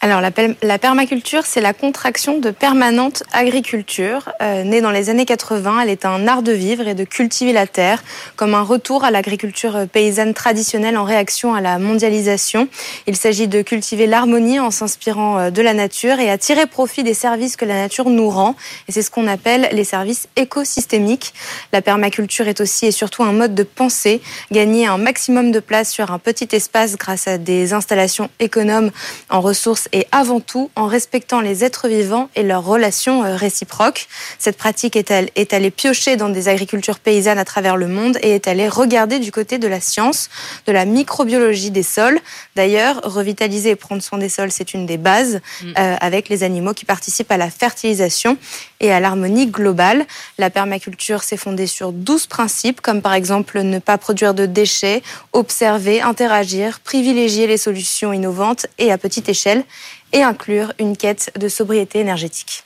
Alors, 0.00 0.20
la, 0.20 0.30
per- 0.30 0.54
la 0.62 0.78
permaculture, 0.78 1.44
c'est 1.44 1.60
la 1.60 1.72
contraction 1.72 2.38
de 2.38 2.52
permanente 2.52 3.24
agriculture. 3.32 4.30
Euh, 4.40 4.62
née 4.62 4.80
dans 4.80 4.92
les 4.92 5.10
années 5.10 5.24
80, 5.24 5.80
elle 5.80 5.88
est 5.88 6.06
un 6.06 6.28
art 6.28 6.42
de 6.42 6.52
vivre 6.52 6.86
et 6.86 6.94
de 6.94 7.02
cultiver 7.02 7.52
la 7.52 7.66
terre, 7.66 8.04
comme 8.36 8.54
un 8.54 8.62
retour 8.62 9.02
à 9.02 9.10
l'agriculture 9.10 9.88
paysanne 9.92 10.34
traditionnelle 10.34 10.96
en 10.96 11.02
réaction 11.02 11.52
à 11.52 11.60
la 11.60 11.80
mondialisation. 11.80 12.68
Il 13.08 13.16
s'agit 13.16 13.48
de 13.48 13.60
cultiver 13.62 14.06
l'harmonie 14.06 14.60
en 14.60 14.70
s'inspirant 14.70 15.38
euh, 15.38 15.50
de 15.50 15.62
la 15.62 15.74
nature 15.74 16.20
et 16.20 16.30
à 16.30 16.38
tirer 16.38 16.66
profit 16.66 17.02
des 17.02 17.14
services 17.14 17.56
que 17.56 17.64
la 17.64 17.74
nature 17.74 18.08
nous 18.08 18.30
rend. 18.30 18.54
Et 18.86 18.92
c'est 18.92 19.02
ce 19.02 19.10
qu'on 19.10 19.26
appelle 19.26 19.68
les 19.72 19.84
services 19.84 20.28
écosystémiques. 20.36 21.34
La 21.72 21.82
permaculture 21.82 22.46
est 22.46 22.60
aussi 22.60 22.86
et 22.86 22.92
surtout 22.92 23.24
un 23.24 23.32
mode 23.32 23.56
de 23.56 23.64
pensée, 23.64 24.20
gagner 24.52 24.86
un 24.86 24.96
maximum 24.98 25.50
de 25.50 25.58
place 25.58 25.90
sur 25.90 26.12
un 26.12 26.20
petit 26.20 26.48
espace 26.52 26.96
grâce 26.96 27.26
à 27.26 27.36
des 27.36 27.72
installations 27.72 28.30
économes 28.38 28.92
en 29.28 29.40
ressources 29.40 29.87
et 29.92 30.06
avant 30.12 30.40
tout 30.40 30.70
en 30.76 30.86
respectant 30.86 31.40
les 31.40 31.64
êtres 31.64 31.88
vivants 31.88 32.28
et 32.34 32.42
leurs 32.42 32.64
relations 32.64 33.24
euh, 33.24 33.36
réciproques. 33.36 34.08
Cette 34.38 34.56
pratique 34.56 34.96
est, 34.96 35.10
elle, 35.10 35.30
est 35.36 35.52
allée 35.52 35.70
piocher 35.70 36.16
dans 36.16 36.28
des 36.28 36.48
agricultures 36.48 36.98
paysannes 36.98 37.38
à 37.38 37.44
travers 37.44 37.76
le 37.76 37.88
monde 37.88 38.18
et 38.22 38.34
est 38.34 38.48
allée 38.48 38.68
regarder 38.68 39.18
du 39.18 39.32
côté 39.32 39.58
de 39.58 39.68
la 39.68 39.80
science, 39.80 40.30
de 40.66 40.72
la 40.72 40.84
microbiologie 40.84 41.70
des 41.70 41.82
sols. 41.82 42.20
D'ailleurs, 42.56 43.00
revitaliser 43.04 43.70
et 43.70 43.76
prendre 43.76 44.02
soin 44.02 44.18
des 44.18 44.28
sols, 44.28 44.50
c'est 44.50 44.74
une 44.74 44.86
des 44.86 44.96
bases 44.96 45.40
Mm. 45.62 45.72
euh, 45.78 45.96
avec 46.00 46.28
les 46.28 46.42
animaux 46.42 46.74
qui 46.74 46.84
participent 46.84 47.30
à 47.32 47.36
la 47.36 47.50
fertilisation 47.50 48.36
et 48.80 48.92
à 48.92 49.00
l'harmonie 49.00 49.46
globale. 49.46 50.06
La 50.38 50.50
permaculture 50.50 51.22
s'est 51.22 51.36
fondée 51.36 51.66
sur 51.66 51.92
12 51.92 52.26
principes, 52.26 52.80
comme 52.80 53.02
par 53.02 53.14
exemple 53.14 53.60
ne 53.62 53.78
pas 53.78 53.98
produire 53.98 54.34
de 54.34 54.46
déchets, 54.46 55.02
observer, 55.32 56.00
interagir, 56.00 56.80
privilégier 56.80 57.46
les 57.46 57.56
solutions 57.56 58.12
innovantes 58.12 58.66
et 58.78 58.92
à 58.92 58.98
petite 58.98 59.28
échelle, 59.28 59.64
et 60.12 60.22
inclure 60.22 60.72
une 60.78 60.96
quête 60.96 61.32
de 61.38 61.48
sobriété 61.48 61.98
énergétique. 62.00 62.64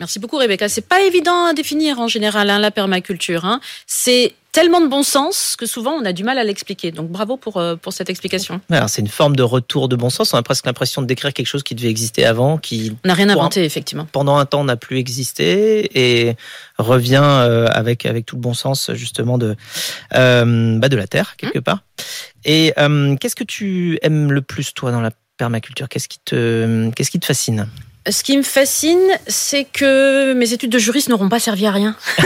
Merci 0.00 0.18
beaucoup 0.18 0.36
Rebecca. 0.38 0.68
C'est 0.68 0.86
pas 0.88 1.02
évident 1.02 1.44
à 1.46 1.52
définir 1.52 2.00
en 2.00 2.08
général 2.08 2.50
hein, 2.50 2.58
la 2.58 2.72
permaculture. 2.72 3.44
Hein. 3.44 3.60
C'est 3.86 4.34
tellement 4.50 4.80
de 4.80 4.88
bon 4.88 5.04
sens 5.04 5.54
que 5.56 5.64
souvent 5.64 5.92
on 5.92 6.04
a 6.04 6.12
du 6.12 6.24
mal 6.24 6.38
à 6.38 6.44
l'expliquer. 6.44 6.90
Donc 6.90 7.08
bravo 7.08 7.36
pour, 7.36 7.58
euh, 7.58 7.76
pour 7.76 7.92
cette 7.92 8.10
explication. 8.10 8.60
Alors, 8.70 8.88
c'est 8.88 9.00
une 9.00 9.06
forme 9.08 9.36
de 9.36 9.44
retour 9.44 9.88
de 9.88 9.94
bon 9.94 10.10
sens. 10.10 10.34
On 10.34 10.38
a 10.38 10.42
presque 10.42 10.66
l'impression 10.66 11.02
de 11.02 11.06
décrire 11.06 11.32
quelque 11.32 11.46
chose 11.46 11.62
qui 11.62 11.76
devait 11.76 11.88
exister 11.88 12.24
avant, 12.24 12.58
qui 12.58 12.96
On 13.04 13.08
n'a 13.08 13.14
rien 13.14 13.28
un- 13.28 13.34
inventé 13.34 13.64
effectivement. 13.64 14.06
pendant 14.10 14.36
un 14.38 14.44
temps 14.44 14.64
n'a 14.64 14.76
plus 14.76 14.98
existé 14.98 15.88
et 15.94 16.36
revient 16.78 17.22
euh, 17.22 17.68
avec 17.70 18.04
avec 18.04 18.26
tout 18.26 18.34
le 18.34 18.42
bon 18.42 18.54
sens 18.54 18.90
justement 18.94 19.38
de 19.38 19.54
euh, 20.14 20.78
bah, 20.78 20.88
de 20.88 20.96
la 20.96 21.06
terre 21.06 21.36
quelque 21.36 21.60
part. 21.60 21.84
Et 22.44 22.72
euh, 22.76 23.14
qu'est-ce 23.16 23.36
que 23.36 23.44
tu 23.44 24.00
aimes 24.02 24.32
le 24.32 24.42
plus 24.42 24.74
toi 24.74 24.90
dans 24.90 25.00
la 25.00 25.12
permaculture 25.42 25.88
Qu'est-ce 25.88 26.08
qui 26.08 26.20
te 26.20 26.90
qu'est-ce 26.90 27.10
qui 27.10 27.18
te 27.18 27.26
fascine? 27.26 27.68
Ce 28.08 28.22
qui 28.22 28.36
me 28.36 28.42
fascine, 28.42 29.08
c'est 29.26 29.64
que 29.64 30.32
mes 30.34 30.52
études 30.52 30.70
de 30.70 30.78
juriste 30.78 31.08
n'auront 31.08 31.28
pas 31.28 31.40
servi 31.40 31.66
à 31.66 31.72
rien. 31.72 31.96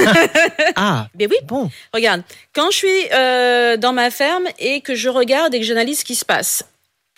Ah 0.76 1.08
Mais 1.18 1.26
oui, 1.30 1.36
bon, 1.44 1.70
regarde, 1.94 2.22
quand 2.54 2.70
je 2.70 2.76
suis 2.76 3.02
euh, 3.12 3.78
dans 3.78 3.94
ma 3.94 4.10
ferme 4.10 4.44
et 4.58 4.82
que 4.82 4.94
je 4.94 5.08
regarde 5.08 5.54
et 5.54 5.60
que 5.60 5.64
j'analyse 5.64 6.00
ce 6.00 6.04
qui 6.04 6.14
se 6.14 6.24
passe. 6.24 6.64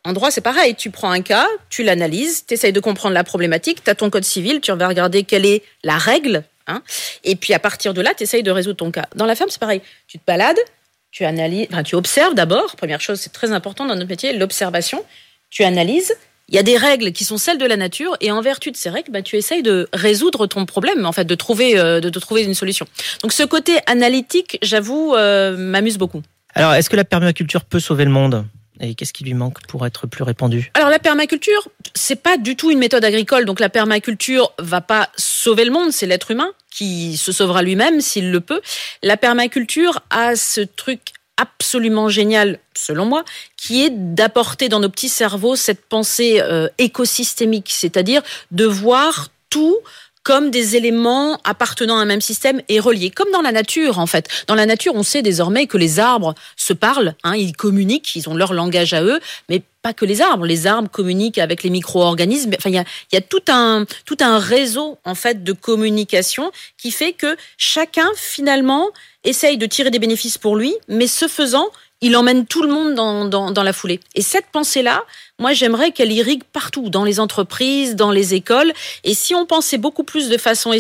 En 0.05 0.13
droit, 0.13 0.31
c'est 0.31 0.41
pareil. 0.41 0.77
Tu 0.77 0.91
prends 0.91 1.11
un 1.11 1.23
cas, 1.23 1.47
tu 1.71 1.83
l'analyses, 1.83 2.47
tu 2.47 2.55
essayes 2.55 2.73
de 2.73 2.81
comprendre 2.81 3.15
la 3.15 3.25
problématique, 3.25 3.83
tu 3.83 3.91
as 3.91 3.97
ton 3.97 4.11
code 4.11 4.25
civil, 4.25 4.61
tu 4.61 4.71
vas 4.73 4.89
regarder 4.89 5.25
quelle 5.25 5.45
est 5.45 5.63
la 5.83 5.99
règle, 5.99 6.45
hein, 6.69 6.83
et 7.25 7.35
puis 7.35 7.53
à 7.53 7.59
partir 7.59 7.95
de 7.95 8.01
là, 8.01 8.15
tu 8.17 8.23
essayes 8.23 8.45
de 8.45 8.53
résoudre 8.53 8.77
ton 8.77 8.93
cas. 8.93 9.07
Dans 9.17 9.27
la 9.27 9.35
ferme, 9.35 9.51
c'est 9.51 9.61
pareil. 9.61 9.83
Tu 10.07 10.19
te 10.19 10.25
balades, 10.25 10.63
tu 11.11 11.25
analyses, 11.25 11.67
enfin, 11.73 11.83
tu 11.83 11.97
observes 11.97 12.35
d'abord. 12.35 12.77
Première 12.77 13.01
chose, 13.01 13.19
c'est 13.21 13.33
très 13.33 13.51
important 13.51 13.87
dans 13.87 13.97
notre 13.97 14.09
métier, 14.09 14.33
l'observation. 14.33 15.05
Tu 15.51 15.65
analyses. 15.65 16.13
Il 16.49 16.55
y 16.55 16.59
a 16.59 16.63
des 16.63 16.79
règles 16.79 17.13
qui 17.13 17.25
sont 17.25 17.37
celles 17.37 17.59
de 17.59 17.67
la 17.67 17.77
nature, 17.77 18.17
et 18.23 18.31
en 18.31 18.41
vertu 18.41 18.71
de 18.71 18.77
ces 18.77 18.89
règles, 18.89 19.13
bah, 19.13 19.21
tu 19.21 19.37
essayes 19.37 19.63
de 19.63 19.87
résoudre 19.93 20.47
ton 20.47 20.65
problème, 20.65 21.05
en 21.05 21.13
fait, 21.13 21.27
de 21.27 21.35
trouver, 21.35 21.79
euh, 21.79 22.01
de, 22.01 22.09
de 22.09 22.19
trouver 22.21 22.43
une 22.43 22.55
solution. 22.55 22.87
Donc, 23.23 23.33
ce 23.35 23.43
côté 23.43 23.79
analytique, 23.87 24.59
j'avoue, 24.63 25.15
euh, 25.15 25.57
m'amuse 25.59 25.99
beaucoup. 25.99 26.23
alors 26.55 26.73
est-ce 26.73 26.89
que 26.89 26.97
la 26.97 27.05
permaculture 27.05 27.65
peut 27.65 27.81
sauver 27.81 28.05
le 28.05 28.11
monde? 28.11 28.47
Et 28.81 28.95
qu'est-ce 28.95 29.13
qui 29.13 29.25
lui 29.25 29.35
manque 29.35 29.67
pour 29.67 29.85
être 29.87 30.07
plus 30.07 30.23
répandu? 30.23 30.71
Alors 30.75 30.89
la 30.89 31.01
permaculture, 31.01 31.69
c'est 31.97 32.23
pas 32.23 32.37
du 32.37 32.55
tout 32.55 32.71
une 32.71 32.79
méthode 32.79 33.05
agricole. 33.05 33.45
Donc 33.45 33.59
la 33.59 33.69
permaculture 33.69 34.53
va 34.61 34.81
pas 34.81 35.11
sauver 35.17 35.65
le 35.65 35.73
monde, 35.73 35.91
c'est 35.91 36.07
l'être 36.07 36.31
humain 36.31 36.53
qui 36.71 37.17
se 37.17 37.33
sauvera 37.33 37.63
lui-même 37.63 38.01
s'il 38.01 38.31
le 38.31 38.41
peut. 38.41 38.61
La 39.03 39.17
permaculture 39.17 40.01
a 40.11 40.37
ce 40.37 40.61
truc 40.61 41.01
absolument 41.39 42.09
génial, 42.09 42.59
selon 42.77 43.07
moi, 43.07 43.25
qui 43.57 43.85
est 43.85 43.91
d'apporter 43.91 44.69
dans 44.69 44.81
nos 44.81 44.91
petits 44.91 45.09
cerveaux 45.09 45.57
cette 45.57 45.87
pensée 45.87 46.41
euh, 46.43 46.69
écosystémique, 46.77 47.71
c'est-à-dire 47.71 48.23
de 48.51 48.67
voir 48.67 49.29
tout 49.49 49.79
comme 50.23 50.51
des 50.51 50.77
éléments 50.77 51.39
appartenant 51.45 51.99
à 51.99 52.03
un 52.03 52.05
même 52.05 52.21
système 52.21 52.61
et 52.69 52.81
reliés, 52.81 53.11
comme 53.11 53.31
dans 53.33 53.43
la 53.43 53.53
nature 53.53 53.99
en 53.99 54.07
fait. 54.07 54.29
Dans 54.47 54.55
la 54.55 54.67
nature, 54.67 54.95
on 54.95 55.03
sait 55.03 55.23
désormais 55.23 55.67
que 55.67 55.79
les 55.79 55.99
arbres 55.99 56.35
se 56.57 56.73
parlent, 56.73 57.15
hein, 57.25 57.35
ils 57.37 57.55
communiquent, 57.55 58.15
ils 58.17 58.29
ont 58.29 58.35
leur 58.35 58.53
langage 58.53 58.93
à 58.95 59.03
eux, 59.03 59.21
mais 59.49 59.63
pas 59.83 59.93
que 59.93 60.05
les 60.05 60.21
arbres. 60.21 60.45
Les 60.45 60.67
arbres 60.67 60.91
communiquent 60.91 61.39
avec 61.39 61.63
les 61.63 61.71
micro-organismes. 61.71 62.51
Enfin, 62.57 62.71
il 62.71 62.75
y 62.75 62.79
a, 62.79 62.85
y 63.13 63.17
a 63.17 63.21
tout 63.21 63.43
un 63.49 63.85
tout 64.05 64.17
un 64.21 64.39
réseau 64.39 64.99
en 65.05 65.15
fait 65.15 65.45
de 65.45 65.53
communication 65.53 66.51
qui 66.77 66.91
fait 66.91 67.13
que 67.13 67.37
chacun 67.57 68.09
finalement 68.17 68.89
essaye 69.25 69.59
de 69.59 69.67
tirer 69.67 69.91
des 69.91 69.99
bénéfices 69.99 70.39
pour 70.39 70.57
lui, 70.57 70.75
mais 70.89 71.07
ce 71.07 71.29
faisant, 71.29 71.69
il 72.01 72.17
emmène 72.17 72.47
tout 72.47 72.63
le 72.63 72.69
monde 72.69 72.95
dans, 72.95 73.63
la 73.63 73.73
foulée. 73.73 74.01
Et 74.15 74.23
cette 74.23 74.47
pensée-là, 74.47 75.03
moi, 75.39 75.53
j'aimerais 75.53 75.91
qu'elle 75.91 76.13
irrigue 76.13 76.45
partout, 76.53 76.91
dans 76.91 77.05
les 77.05 77.21
entreprises, 77.21 77.97
dans 77.97 78.13
les 78.13 78.35
écoles. 78.35 78.73
Et 79.05 79.15
si 79.15 79.35
on 79.35 79.47
pensait 79.47 79.79
beaucoup 79.79 80.05
plus 80.05 80.29
de 80.29 80.39
façon 80.39 80.73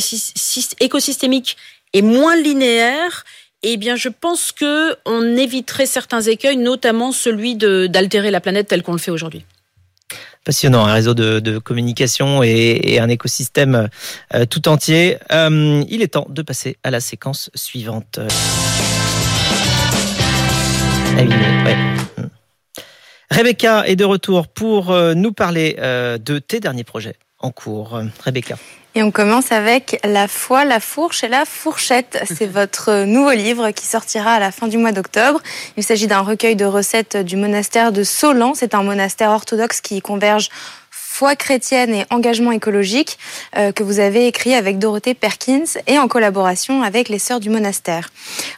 écosystémique 0.81 1.57
et 1.93 2.03
moins 2.03 2.37
linéaire, 2.37 3.25
eh 3.63 3.77
bien, 3.77 3.97
je 3.97 4.09
pense 4.09 4.53
que 4.53 4.97
on 5.05 5.37
éviterait 5.37 5.87
certains 5.87 6.21
écueils, 6.21 6.57
notamment 6.57 7.11
celui 7.11 7.57
d'altérer 7.57 8.31
la 8.31 8.41
planète 8.41 8.69
telle 8.69 8.83
qu'on 8.83 8.93
le 8.93 8.99
fait 8.99 9.11
aujourd'hui. 9.11 9.45
Passionnant, 10.45 10.87
un 10.87 10.95
réseau 10.95 11.15
de, 11.15 11.59
communication 11.59 12.43
et, 12.45 12.81
et 12.85 13.01
un 13.01 13.09
écosystème 13.09 13.89
euh, 14.35 14.47
tout 14.47 14.69
entier. 14.69 15.19
Euh, 15.33 15.83
il 15.91 16.01
est 16.01 16.09
temps 16.15 16.27
de 16.31 16.43
passer 16.43 16.77
à 16.85 16.91
la 16.91 17.01
séquence 17.01 17.51
suivante. 17.55 18.21
Hmm. 21.27 22.29
Rebecca 23.31 23.87
est 23.87 23.97
de 23.97 24.05
retour 24.05 24.47
pour 24.49 24.93
euh, 24.93 25.15
nous 25.15 25.33
parler 25.33 25.77
euh, 25.79 26.17
de 26.19 26.39
tes 26.39 26.61
derniers 26.61 26.85
projets 26.85 27.17
en 27.41 27.51
cours. 27.51 28.01
Rebecca. 28.25 28.57
Et 28.95 29.03
on 29.03 29.11
commence 29.11 29.53
avec 29.53 30.01
La 30.03 30.27
foi, 30.27 30.65
la 30.65 30.81
fourche 30.81 31.23
et 31.23 31.29
la 31.29 31.45
fourchette. 31.45 32.25
C'est 32.27 32.47
votre 32.47 33.05
nouveau 33.05 33.31
livre 33.31 33.71
qui 33.71 33.87
sortira 33.87 34.33
à 34.33 34.41
la 34.41 34.51
fin 34.51 34.67
du 34.67 34.77
mois 34.77 34.93
d'octobre. 34.93 35.41
Il 35.77 35.85
s'agit 35.85 36.07
d'un 36.07 36.21
recueil 36.21 36.57
de 36.57 36.65
recettes 36.65 37.17
du 37.17 37.37
monastère 37.37 37.93
de 37.93 38.03
Solan. 38.03 38.55
C'est 38.55 38.75
un 38.75 38.83
monastère 38.83 39.31
orthodoxe 39.31 39.81
qui 39.81 40.01
converge 40.01 40.49
Foi 41.19 41.35
chrétienne 41.35 41.93
et 41.93 42.05
engagement 42.11 42.53
écologique 42.53 43.19
euh, 43.57 43.73
que 43.73 43.83
vous 43.83 43.99
avez 43.99 44.29
écrit 44.29 44.55
avec 44.55 44.79
Dorothée 44.79 45.15
Perkins 45.15 45.65
et 45.89 45.99
en 45.99 46.07
collaboration 46.07 46.85
avec 46.85 47.09
les 47.09 47.19
sœurs 47.19 47.41
du 47.41 47.51
monastère. 47.51 48.11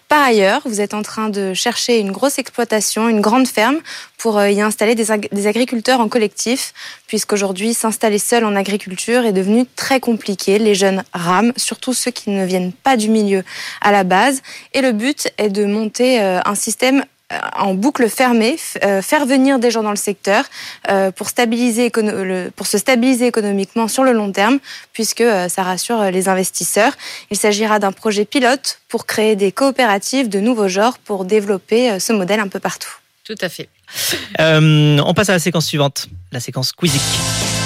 Par 0.09 0.21
ailleurs, 0.21 0.61
vous 0.67 0.83
êtes 0.83 0.93
en 0.93 1.01
train 1.01 1.31
de 1.31 1.55
chercher 1.55 2.01
une 2.01 2.13
grosse 2.13 2.39
exploitation, 2.39 3.09
une 3.09 3.23
grande 3.23 3.49
ferme 3.49 3.79
pour 4.19 4.37
euh, 4.37 4.51
y 4.51 4.61
installer 4.61 4.95
des, 4.95 5.11
agriculteurs 5.47 6.01
en 6.01 6.11
collectif, 6.11 6.75
puisqu'aujourd'hui 7.07 7.73
s'installer 7.73 8.19
seul 8.19 8.45
en 8.45 8.55
agriculture 8.55 9.25
est 9.25 9.33
devenu 9.33 9.65
très 9.75 9.99
compliqué. 9.99 10.59
Les 10.59 10.75
jeunes 10.75 11.03
rament, 11.15 11.55
surtout 11.57 11.95
ceux 11.95 12.11
qui 12.11 12.29
ne 12.29 12.45
viennent 12.45 12.73
pas 12.73 12.99
du 12.99 13.09
milieu 13.09 13.43
à 13.81 13.91
la 13.91 14.05
base, 14.05 14.43
et 14.75 14.83
le 14.83 14.93
but 14.93 15.33
est 15.39 15.49
de 15.49 15.65
monter 15.65 16.21
euh, 16.21 16.41
un 16.45 16.55
système 16.55 17.07
en 17.57 17.75
boucle 17.75 18.09
fermée, 18.09 18.57
euh, 18.85 19.03
faire 19.03 19.27
venir 19.27 19.59
des 19.59 19.71
gens 19.71 19.83
dans 19.83 19.91
le 19.91 19.97
secteur 19.97 20.45
euh, 20.89 21.11
pour, 21.11 21.29
se 21.29 22.79
stabiliser 22.79 23.27
économiquement 23.27 23.89
sur 23.89 24.05
le 24.05 24.13
long 24.13 24.33
terme, 24.33 24.59
puisque 24.93 25.25
ça 25.49 25.63
rassure 25.63 26.03
les 26.11 26.29
investisseurs. 26.29 26.93
Il 27.31 27.37
s'agira 27.37 27.79
d'un 27.79 27.93
projet 27.93 28.25
pilote 28.25 28.81
pour 28.89 29.07
créer 29.07 29.37
des 29.37 29.53
coopératives 29.53 30.29
de 30.29 30.41
nouveaux 30.41 30.69
genres 30.69 30.99
pour 30.99 31.25
développer 31.25 32.01
ce 32.01 32.13
modèle 32.13 32.41
un 32.41 32.49
peu 32.49 32.61
partout. 32.61 32.91
Tout 33.25 33.37
à 33.41 33.49
fait. 33.49 33.69
on 34.39 35.15
passe 35.15 35.29
à 35.29 35.33
la 35.33 35.39
séquence 35.39 35.67
suivante, 35.67 36.09
la 36.33 36.41
séquence 36.41 36.73
Quizic. 36.73 37.60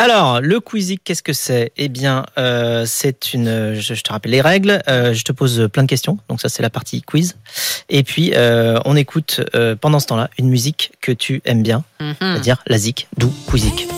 Alors, 0.00 0.40
le 0.40 0.60
Quizic, 0.60 1.02
qu'est-ce 1.02 1.24
que 1.24 1.32
c'est? 1.32 1.72
Eh 1.76 1.88
bien, 1.88 2.24
euh, 2.38 2.84
c'est 2.86 3.34
une. 3.34 3.74
Je, 3.74 4.00
te 4.00 4.12
rappelle 4.12 4.30
les 4.30 4.40
règles. 4.40 4.80
Euh, 4.86 5.12
je 5.12 5.24
te 5.24 5.32
pose 5.32 5.68
plein 5.72 5.82
de 5.82 5.88
questions. 5.88 6.18
Donc 6.28 6.40
ça, 6.40 6.48
c'est 6.48 6.62
la 6.62 6.70
partie 6.70 7.02
quiz. 7.02 7.34
Et 7.88 8.04
puis, 8.04 8.30
euh, 8.36 8.78
on 8.84 8.94
écoute 8.94 9.40
pendant 9.80 9.98
ce 9.98 10.06
temps-là 10.06 10.30
une 10.38 10.48
musique 10.48 10.92
que 11.00 11.10
tu 11.10 11.42
aimes 11.44 11.64
bien, 11.64 11.82
mhm. 11.98 12.14
c'est-à-dire 12.20 12.62
la 12.68 12.78
zik, 12.78 13.08
d'où 13.16 13.32
Quizic. 13.50 13.88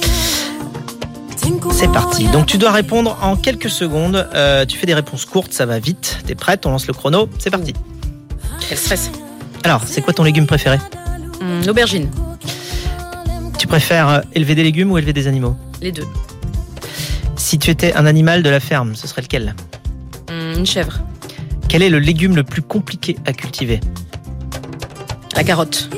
C'est 1.70 1.92
parti. 1.92 2.28
Donc 2.28 2.46
tu 2.46 2.56
dois 2.56 2.72
répondre 2.72 3.18
en 3.20 3.36
quelques 3.36 3.68
secondes. 3.68 4.26
tu 4.66 4.78
fais 4.78 4.86
des 4.86 4.94
réponses 4.94 5.26
courtes, 5.26 5.52
ça 5.52 5.66
va 5.66 5.78
vite. 5.80 6.20
T'es 6.26 6.34
prête 6.34 6.64
On 6.64 6.70
lance 6.70 6.86
le 6.86 6.94
chrono. 6.94 7.28
C'est 7.38 7.50
parti. 7.50 7.74
Quel 8.66 8.78
stress. 8.78 9.10
Alors, 9.64 9.82
c'est 9.84 10.00
quoi 10.00 10.14
ton 10.14 10.24
légume 10.24 10.46
préféré? 10.46 10.78
L'aubergine. 11.66 12.10
Tu 13.58 13.66
préfères 13.66 14.22
élever 14.32 14.54
des 14.54 14.62
légumes 14.62 14.90
ou 14.92 14.96
élever 14.96 15.12
des 15.12 15.26
animaux? 15.26 15.58
Les 15.80 15.92
deux. 15.92 16.06
Si 17.36 17.58
tu 17.58 17.70
étais 17.70 17.94
un 17.94 18.06
animal 18.06 18.42
de 18.42 18.50
la 18.50 18.60
ferme, 18.60 18.94
ce 18.94 19.06
serait 19.06 19.22
lequel? 19.22 19.54
Hmm, 20.30 20.58
Une 20.58 20.66
chèvre. 20.66 21.00
Quel 21.68 21.82
est 21.82 21.88
le 21.88 21.98
légume 21.98 22.36
le 22.36 22.44
plus 22.44 22.62
compliqué 22.62 23.16
à 23.26 23.32
cultiver? 23.32 23.80
La 25.36 25.44
carotte. 25.44 25.88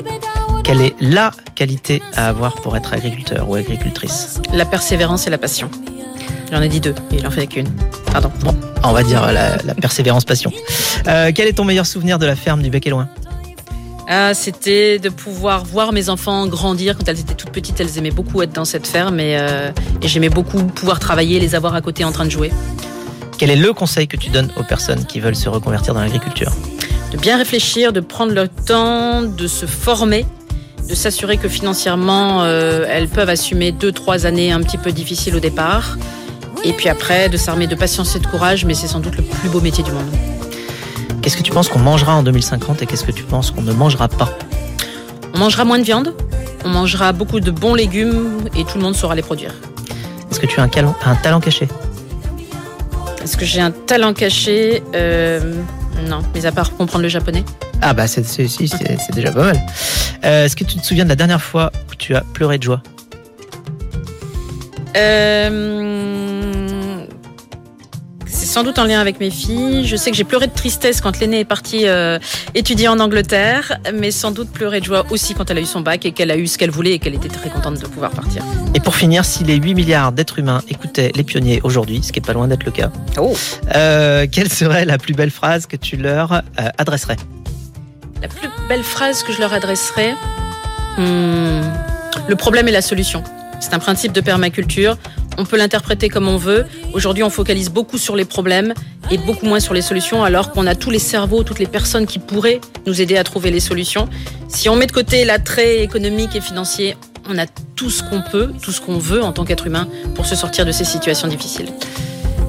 Quelle 0.63 0.81
est 0.81 0.95
la 1.01 1.31
qualité 1.55 2.01
à 2.15 2.29
avoir 2.29 2.55
pour 2.55 2.77
être 2.77 2.93
agriculteur 2.93 3.49
ou 3.49 3.55
agricultrice? 3.55 4.39
La 4.53 4.65
persévérance 4.65 5.27
et 5.27 5.29
la 5.29 5.37
passion. 5.37 5.69
J'en 6.51 6.61
ai 6.61 6.69
dit 6.69 6.79
deux, 6.79 6.95
et 7.11 7.17
il 7.17 7.27
en 7.27 7.31
fait 7.31 7.47
qu'une. 7.47 7.67
Pardon. 8.11 8.31
Bon, 8.41 8.55
on 8.83 8.91
va 8.91 9.03
dire 9.03 9.31
la, 9.31 9.57
persévérance 9.75 10.23
passion. 10.23 10.51
Euh, 11.07 11.31
quel 11.33 11.47
est 11.47 11.53
ton 11.53 11.65
meilleur 11.65 11.85
souvenir 11.85 12.19
de 12.19 12.25
la 12.25 12.35
ferme 12.35 12.61
du 12.61 12.69
Bec 12.69 12.87
et 12.87 12.91
Loin 12.91 13.09
ah, 14.15 14.33
c'était 14.35 14.99
de 14.99 15.09
pouvoir 15.09 15.65
voir 15.65 15.91
mes 15.91 16.09
enfants 16.09 16.45
grandir 16.45 16.95
quand 16.95 17.07
elles 17.07 17.19
étaient 17.19 17.33
toutes 17.33 17.49
petites. 17.49 17.79
Elles 17.79 17.97
aimaient 17.97 18.11
beaucoup 18.11 18.43
être 18.43 18.53
dans 18.53 18.65
cette 18.65 18.85
ferme 18.85 19.19
et, 19.19 19.37
euh, 19.39 19.71
et 20.03 20.07
j'aimais 20.07 20.29
beaucoup 20.29 20.63
pouvoir 20.63 20.99
travailler, 20.99 21.39
les 21.39 21.55
avoir 21.55 21.73
à 21.73 21.81
côté 21.81 22.03
en 22.03 22.11
train 22.11 22.25
de 22.25 22.29
jouer. 22.29 22.51
Quel 23.39 23.49
est 23.49 23.55
le 23.55 23.73
conseil 23.73 24.07
que 24.07 24.15
tu 24.15 24.29
donnes 24.29 24.51
aux 24.55 24.63
personnes 24.63 25.05
qui 25.05 25.19
veulent 25.19 25.35
se 25.35 25.49
reconvertir 25.49 25.95
dans 25.95 26.01
l'agriculture? 26.01 26.51
De 27.11 27.17
bien 27.17 27.37
réfléchir, 27.37 27.91
de 27.91 28.01
prendre 28.01 28.33
le 28.33 28.47
temps, 28.47 29.23
de 29.23 29.47
se 29.47 29.65
former, 29.65 30.25
de 30.87 30.93
s'assurer 30.93 31.37
que 31.37 31.49
financièrement 31.49 32.43
euh, 32.43 32.85
elles 32.87 33.07
peuvent 33.07 33.29
assumer 33.29 33.71
deux 33.71 33.91
trois 33.91 34.25
années 34.27 34.51
un 34.51 34.61
petit 34.61 34.77
peu 34.77 34.91
difficiles 34.91 35.35
au 35.35 35.39
départ, 35.39 35.97
et 36.63 36.73
puis 36.73 36.87
après 36.87 37.29
de 37.29 37.37
s'armer 37.37 37.67
de 37.67 37.75
patience 37.75 38.15
et 38.15 38.19
de 38.19 38.27
courage. 38.27 38.65
Mais 38.65 38.75
c'est 38.75 38.87
sans 38.87 38.99
doute 38.99 39.17
le 39.17 39.23
plus 39.23 39.49
beau 39.49 39.59
métier 39.59 39.83
du 39.83 39.91
monde. 39.91 40.32
Qu'est-ce 41.23 41.37
que 41.37 41.41
tu 41.41 41.51
penses 41.53 41.69
qu'on 41.69 41.79
mangera 41.79 42.13
en 42.15 42.21
2050 42.21 42.81
et 42.81 42.85
qu'est-ce 42.85 43.05
que 43.05 43.11
tu 43.13 43.23
penses 43.23 43.49
qu'on 43.51 43.61
ne 43.61 43.71
mangera 43.71 44.09
pas 44.09 44.37
On 45.33 45.39
mangera 45.39 45.63
moins 45.63 45.79
de 45.79 45.83
viande, 45.83 46.13
on 46.65 46.69
mangera 46.69 47.13
beaucoup 47.13 47.39
de 47.39 47.49
bons 47.49 47.75
légumes 47.75 48.49
et 48.57 48.65
tout 48.65 48.77
le 48.77 48.83
monde 48.83 48.93
saura 48.93 49.15
les 49.15 49.21
produire. 49.21 49.53
Est-ce 50.29 50.39
que 50.41 50.47
tu 50.47 50.59
as 50.59 50.63
un, 50.63 50.69
un 51.05 51.15
talent 51.15 51.39
caché? 51.39 51.69
Est-ce 53.23 53.37
que 53.37 53.45
j'ai 53.45 53.61
un 53.61 53.71
talent 53.71 54.13
caché? 54.13 54.83
Euh, 54.93 55.53
Non, 56.09 56.19
mais 56.35 56.45
à 56.45 56.51
part 56.51 56.75
comprendre 56.75 57.03
le 57.03 57.09
japonais. 57.09 57.45
Ah 57.81 57.93
bah 57.93 58.07
c'est 58.07 58.23
déjà 59.13 59.31
pas 59.31 59.43
mal. 59.43 59.61
Euh, 60.25 60.45
est-ce 60.45 60.57
que 60.57 60.65
tu 60.65 60.77
te 60.77 60.85
souviens 60.85 61.05
de 61.05 61.09
la 61.09 61.15
dernière 61.15 61.41
fois 61.41 61.71
où 61.89 61.95
tu 61.95 62.15
as 62.15 62.21
pleuré 62.33 62.57
de 62.57 62.63
joie? 62.63 62.81
Euh, 64.97 66.22
sans 68.53 68.63
doute 68.63 68.77
en 68.77 68.83
lien 68.83 68.99
avec 68.99 69.19
mes 69.19 69.31
filles. 69.31 69.87
Je 69.87 69.95
sais 69.95 70.11
que 70.11 70.15
j'ai 70.15 70.23
pleuré 70.23 70.45
de 70.45 70.53
tristesse 70.53 71.01
quand 71.01 71.19
l'aînée 71.19 71.39
est 71.39 71.43
partie 71.43 71.87
euh, 71.87 72.19
étudier 72.53 72.87
en 72.87 72.99
Angleterre, 72.99 73.79
mais 73.95 74.11
sans 74.11 74.29
doute 74.29 74.51
pleuré 74.51 74.79
de 74.79 74.85
joie 74.85 75.07
aussi 75.09 75.33
quand 75.33 75.49
elle 75.49 75.57
a 75.57 75.61
eu 75.61 75.65
son 75.65 75.81
bac 75.81 76.05
et 76.05 76.11
qu'elle 76.11 76.29
a 76.29 76.37
eu 76.37 76.45
ce 76.45 76.59
qu'elle 76.59 76.69
voulait 76.69 76.91
et 76.91 76.99
qu'elle 76.99 77.15
était 77.15 77.29
très 77.29 77.49
contente 77.49 77.81
de 77.81 77.87
pouvoir 77.87 78.11
partir. 78.11 78.43
Et 78.75 78.79
pour 78.79 78.95
finir, 78.95 79.25
si 79.25 79.43
les 79.43 79.55
8 79.55 79.73
milliards 79.73 80.11
d'êtres 80.11 80.37
humains 80.37 80.61
écoutaient 80.69 81.11
les 81.15 81.23
pionniers 81.23 81.61
aujourd'hui, 81.63 82.03
ce 82.03 82.11
qui 82.11 82.19
est 82.19 82.25
pas 82.25 82.33
loin 82.33 82.47
d'être 82.47 82.63
le 82.63 82.71
cas, 82.71 82.91
oh. 83.17 83.35
euh, 83.73 84.27
quelle 84.31 84.53
serait 84.53 84.85
la 84.85 84.99
plus 84.99 85.15
belle 85.15 85.31
phrase 85.31 85.65
que 85.65 85.75
tu 85.75 85.97
leur 85.97 86.33
euh, 86.33 86.69
adresserais? 86.77 87.17
La 88.21 88.27
plus 88.27 88.49
belle 88.69 88.83
phrase 88.83 89.23
que 89.23 89.33
je 89.33 89.39
leur 89.39 89.51
adresserais 89.51 90.13
hmm, 90.99 91.61
Le 92.27 92.35
problème 92.35 92.67
est 92.67 92.71
la 92.71 92.83
solution. 92.83 93.23
C'est 93.63 93.73
un 93.73 93.79
principe 93.79 94.11
de 94.11 94.21
permaculture 94.21 94.97
on 95.37 95.45
peut 95.45 95.57
l'interpréter 95.57 96.09
comme 96.09 96.27
on 96.27 96.37
veut. 96.37 96.65
Aujourd'hui, 96.93 97.23
on 97.23 97.29
focalise 97.29 97.69
beaucoup 97.69 97.97
sur 97.97 98.15
les 98.15 98.25
problèmes 98.25 98.73
et 99.11 99.17
beaucoup 99.17 99.45
moins 99.45 99.59
sur 99.59 99.73
les 99.73 99.81
solutions, 99.81 100.23
alors 100.23 100.51
qu'on 100.51 100.67
a 100.67 100.75
tous 100.75 100.89
les 100.89 100.99
cerveaux, 100.99 101.43
toutes 101.43 101.59
les 101.59 101.67
personnes 101.67 102.05
qui 102.05 102.19
pourraient 102.19 102.61
nous 102.85 103.01
aider 103.01 103.17
à 103.17 103.23
trouver 103.23 103.51
les 103.51 103.59
solutions. 103.59 104.07
Si 104.47 104.69
on 104.69 104.75
met 104.75 104.87
de 104.87 104.91
côté 104.91 105.25
l'attrait 105.25 105.83
économique 105.83 106.35
et 106.35 106.41
financier, 106.41 106.95
on 107.29 107.37
a 107.37 107.45
tout 107.75 107.89
ce 107.89 108.03
qu'on 108.03 108.21
peut, 108.21 108.51
tout 108.61 108.71
ce 108.71 108.81
qu'on 108.81 108.97
veut 108.97 109.23
en 109.23 109.31
tant 109.31 109.45
qu'être 109.45 109.65
humain 109.65 109.87
pour 110.15 110.25
se 110.25 110.35
sortir 110.35 110.65
de 110.65 110.71
ces 110.71 110.85
situations 110.85 111.27
difficiles. 111.27 111.71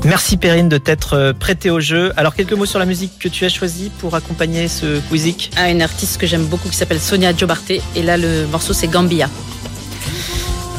Merci 0.05 0.37
Perrine 0.37 0.69
de 0.69 0.77
t'être 0.77 1.15
euh, 1.15 1.33
prêtée 1.33 1.71
au 1.71 1.81
jeu. 1.81 2.13
Alors 2.19 2.35
quelques 2.35 2.53
mots 2.53 2.67
sur 2.67 2.79
la 2.79 2.85
musique 2.85 3.19
que 3.19 3.29
tu 3.29 3.47
as 3.47 3.49
choisie 3.49 3.91
pour 4.01 4.15
accompagner 4.15 4.69
ce 4.69 5.01
quizic. 5.09 5.51
Ah, 5.57 5.71
une 5.71 5.81
artiste 5.81 6.19
que 6.19 6.27
j'aime 6.27 6.45
beaucoup 6.45 6.69
qui 6.69 6.77
s'appelle 6.77 7.01
Sonia 7.01 7.35
Jobarté 7.35 7.81
et 7.97 8.03
là 8.03 8.19
le 8.19 8.47
morceau 8.49 8.75
c'est 8.75 8.89
Gambia. 8.89 9.31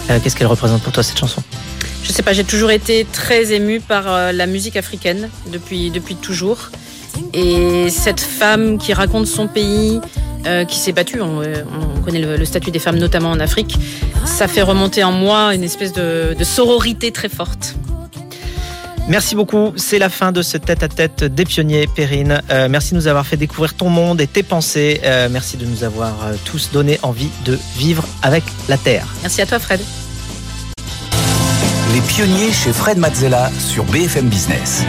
Euh, 0.10 0.20
qu'est-ce 0.22 0.36
qu'elle 0.36 0.48
représente 0.48 0.82
pour 0.84 0.94
toi 0.94 1.04
cette 1.04 1.18
chanson? 1.18 1.42
Je 2.04 2.12
sais 2.12 2.22
pas, 2.22 2.34
j'ai 2.34 2.44
toujours 2.44 2.72
été 2.72 3.06
très 3.12 3.54
émue 3.54 3.80
par 3.80 4.04
euh, 4.08 4.32
la 4.32 4.46
musique 4.46 4.76
africaine 4.76 5.30
depuis, 5.52 5.90
depuis 5.90 6.16
toujours. 6.16 6.70
Et 7.34 7.90
cette 7.90 8.20
femme 8.20 8.78
qui 8.78 8.94
raconte 8.94 9.26
son 9.26 9.48
pays, 9.48 10.00
euh, 10.46 10.66
qui 10.66 10.78
s'est 10.78 10.92
battue, 10.92 11.22
on, 11.22 11.42
connaît 12.04 12.20
le, 12.20 12.46
statut 12.46 12.70
des 12.70 12.80
femmes 12.80 12.98
notamment 12.98 13.32
en 13.32 13.40
Afrique, 13.40 13.78
ça 14.26 14.48
fait 14.48 14.62
remonter 14.62 15.04
en 15.04 15.12
moi 15.12 15.56
une 15.56 15.64
espèce 15.64 15.92
de, 15.94 16.36
sororité 16.44 17.12
très 17.12 17.30
forte. 17.30 17.76
Merci 19.08 19.36
beaucoup, 19.36 19.74
c'est 19.76 20.00
la 20.00 20.10
fin 20.10 20.32
de 20.32 20.42
ce 20.42 20.58
tête-à-tête 20.58 21.24
des 21.24 21.46
pionniers, 21.46 21.88
Perrine. 21.88 22.42
Euh, 22.50 22.68
merci 22.70 22.92
de 22.92 22.96
nous 22.96 23.08
avoir 23.08 23.26
fait 23.26 23.38
découvrir 23.38 23.76
ton 23.76 23.90
monde 23.90 24.20
et 24.20 24.28
tes 24.28 24.42
pensées. 24.42 25.00
merci 25.30 25.58
de 25.58 25.66
nous 25.66 25.84
avoir 25.84 26.16
tous 26.44 26.72
donné 26.72 27.00
envie 27.04 27.30
de 27.46 27.60
vivre 27.78 28.04
avec 28.24 28.44
la 28.68 28.78
Terre. 28.78 29.08
Merci 29.22 29.42
à 29.42 29.46
toi, 29.46 29.60
Fred. 29.60 29.82
Les 31.94 32.02
pionniers 32.02 32.52
chez 32.52 32.74
Fred 32.74 32.98
Mazzella 32.98 33.52
sur 33.60 33.86
BFM 33.86 34.28
Business. 34.28 34.84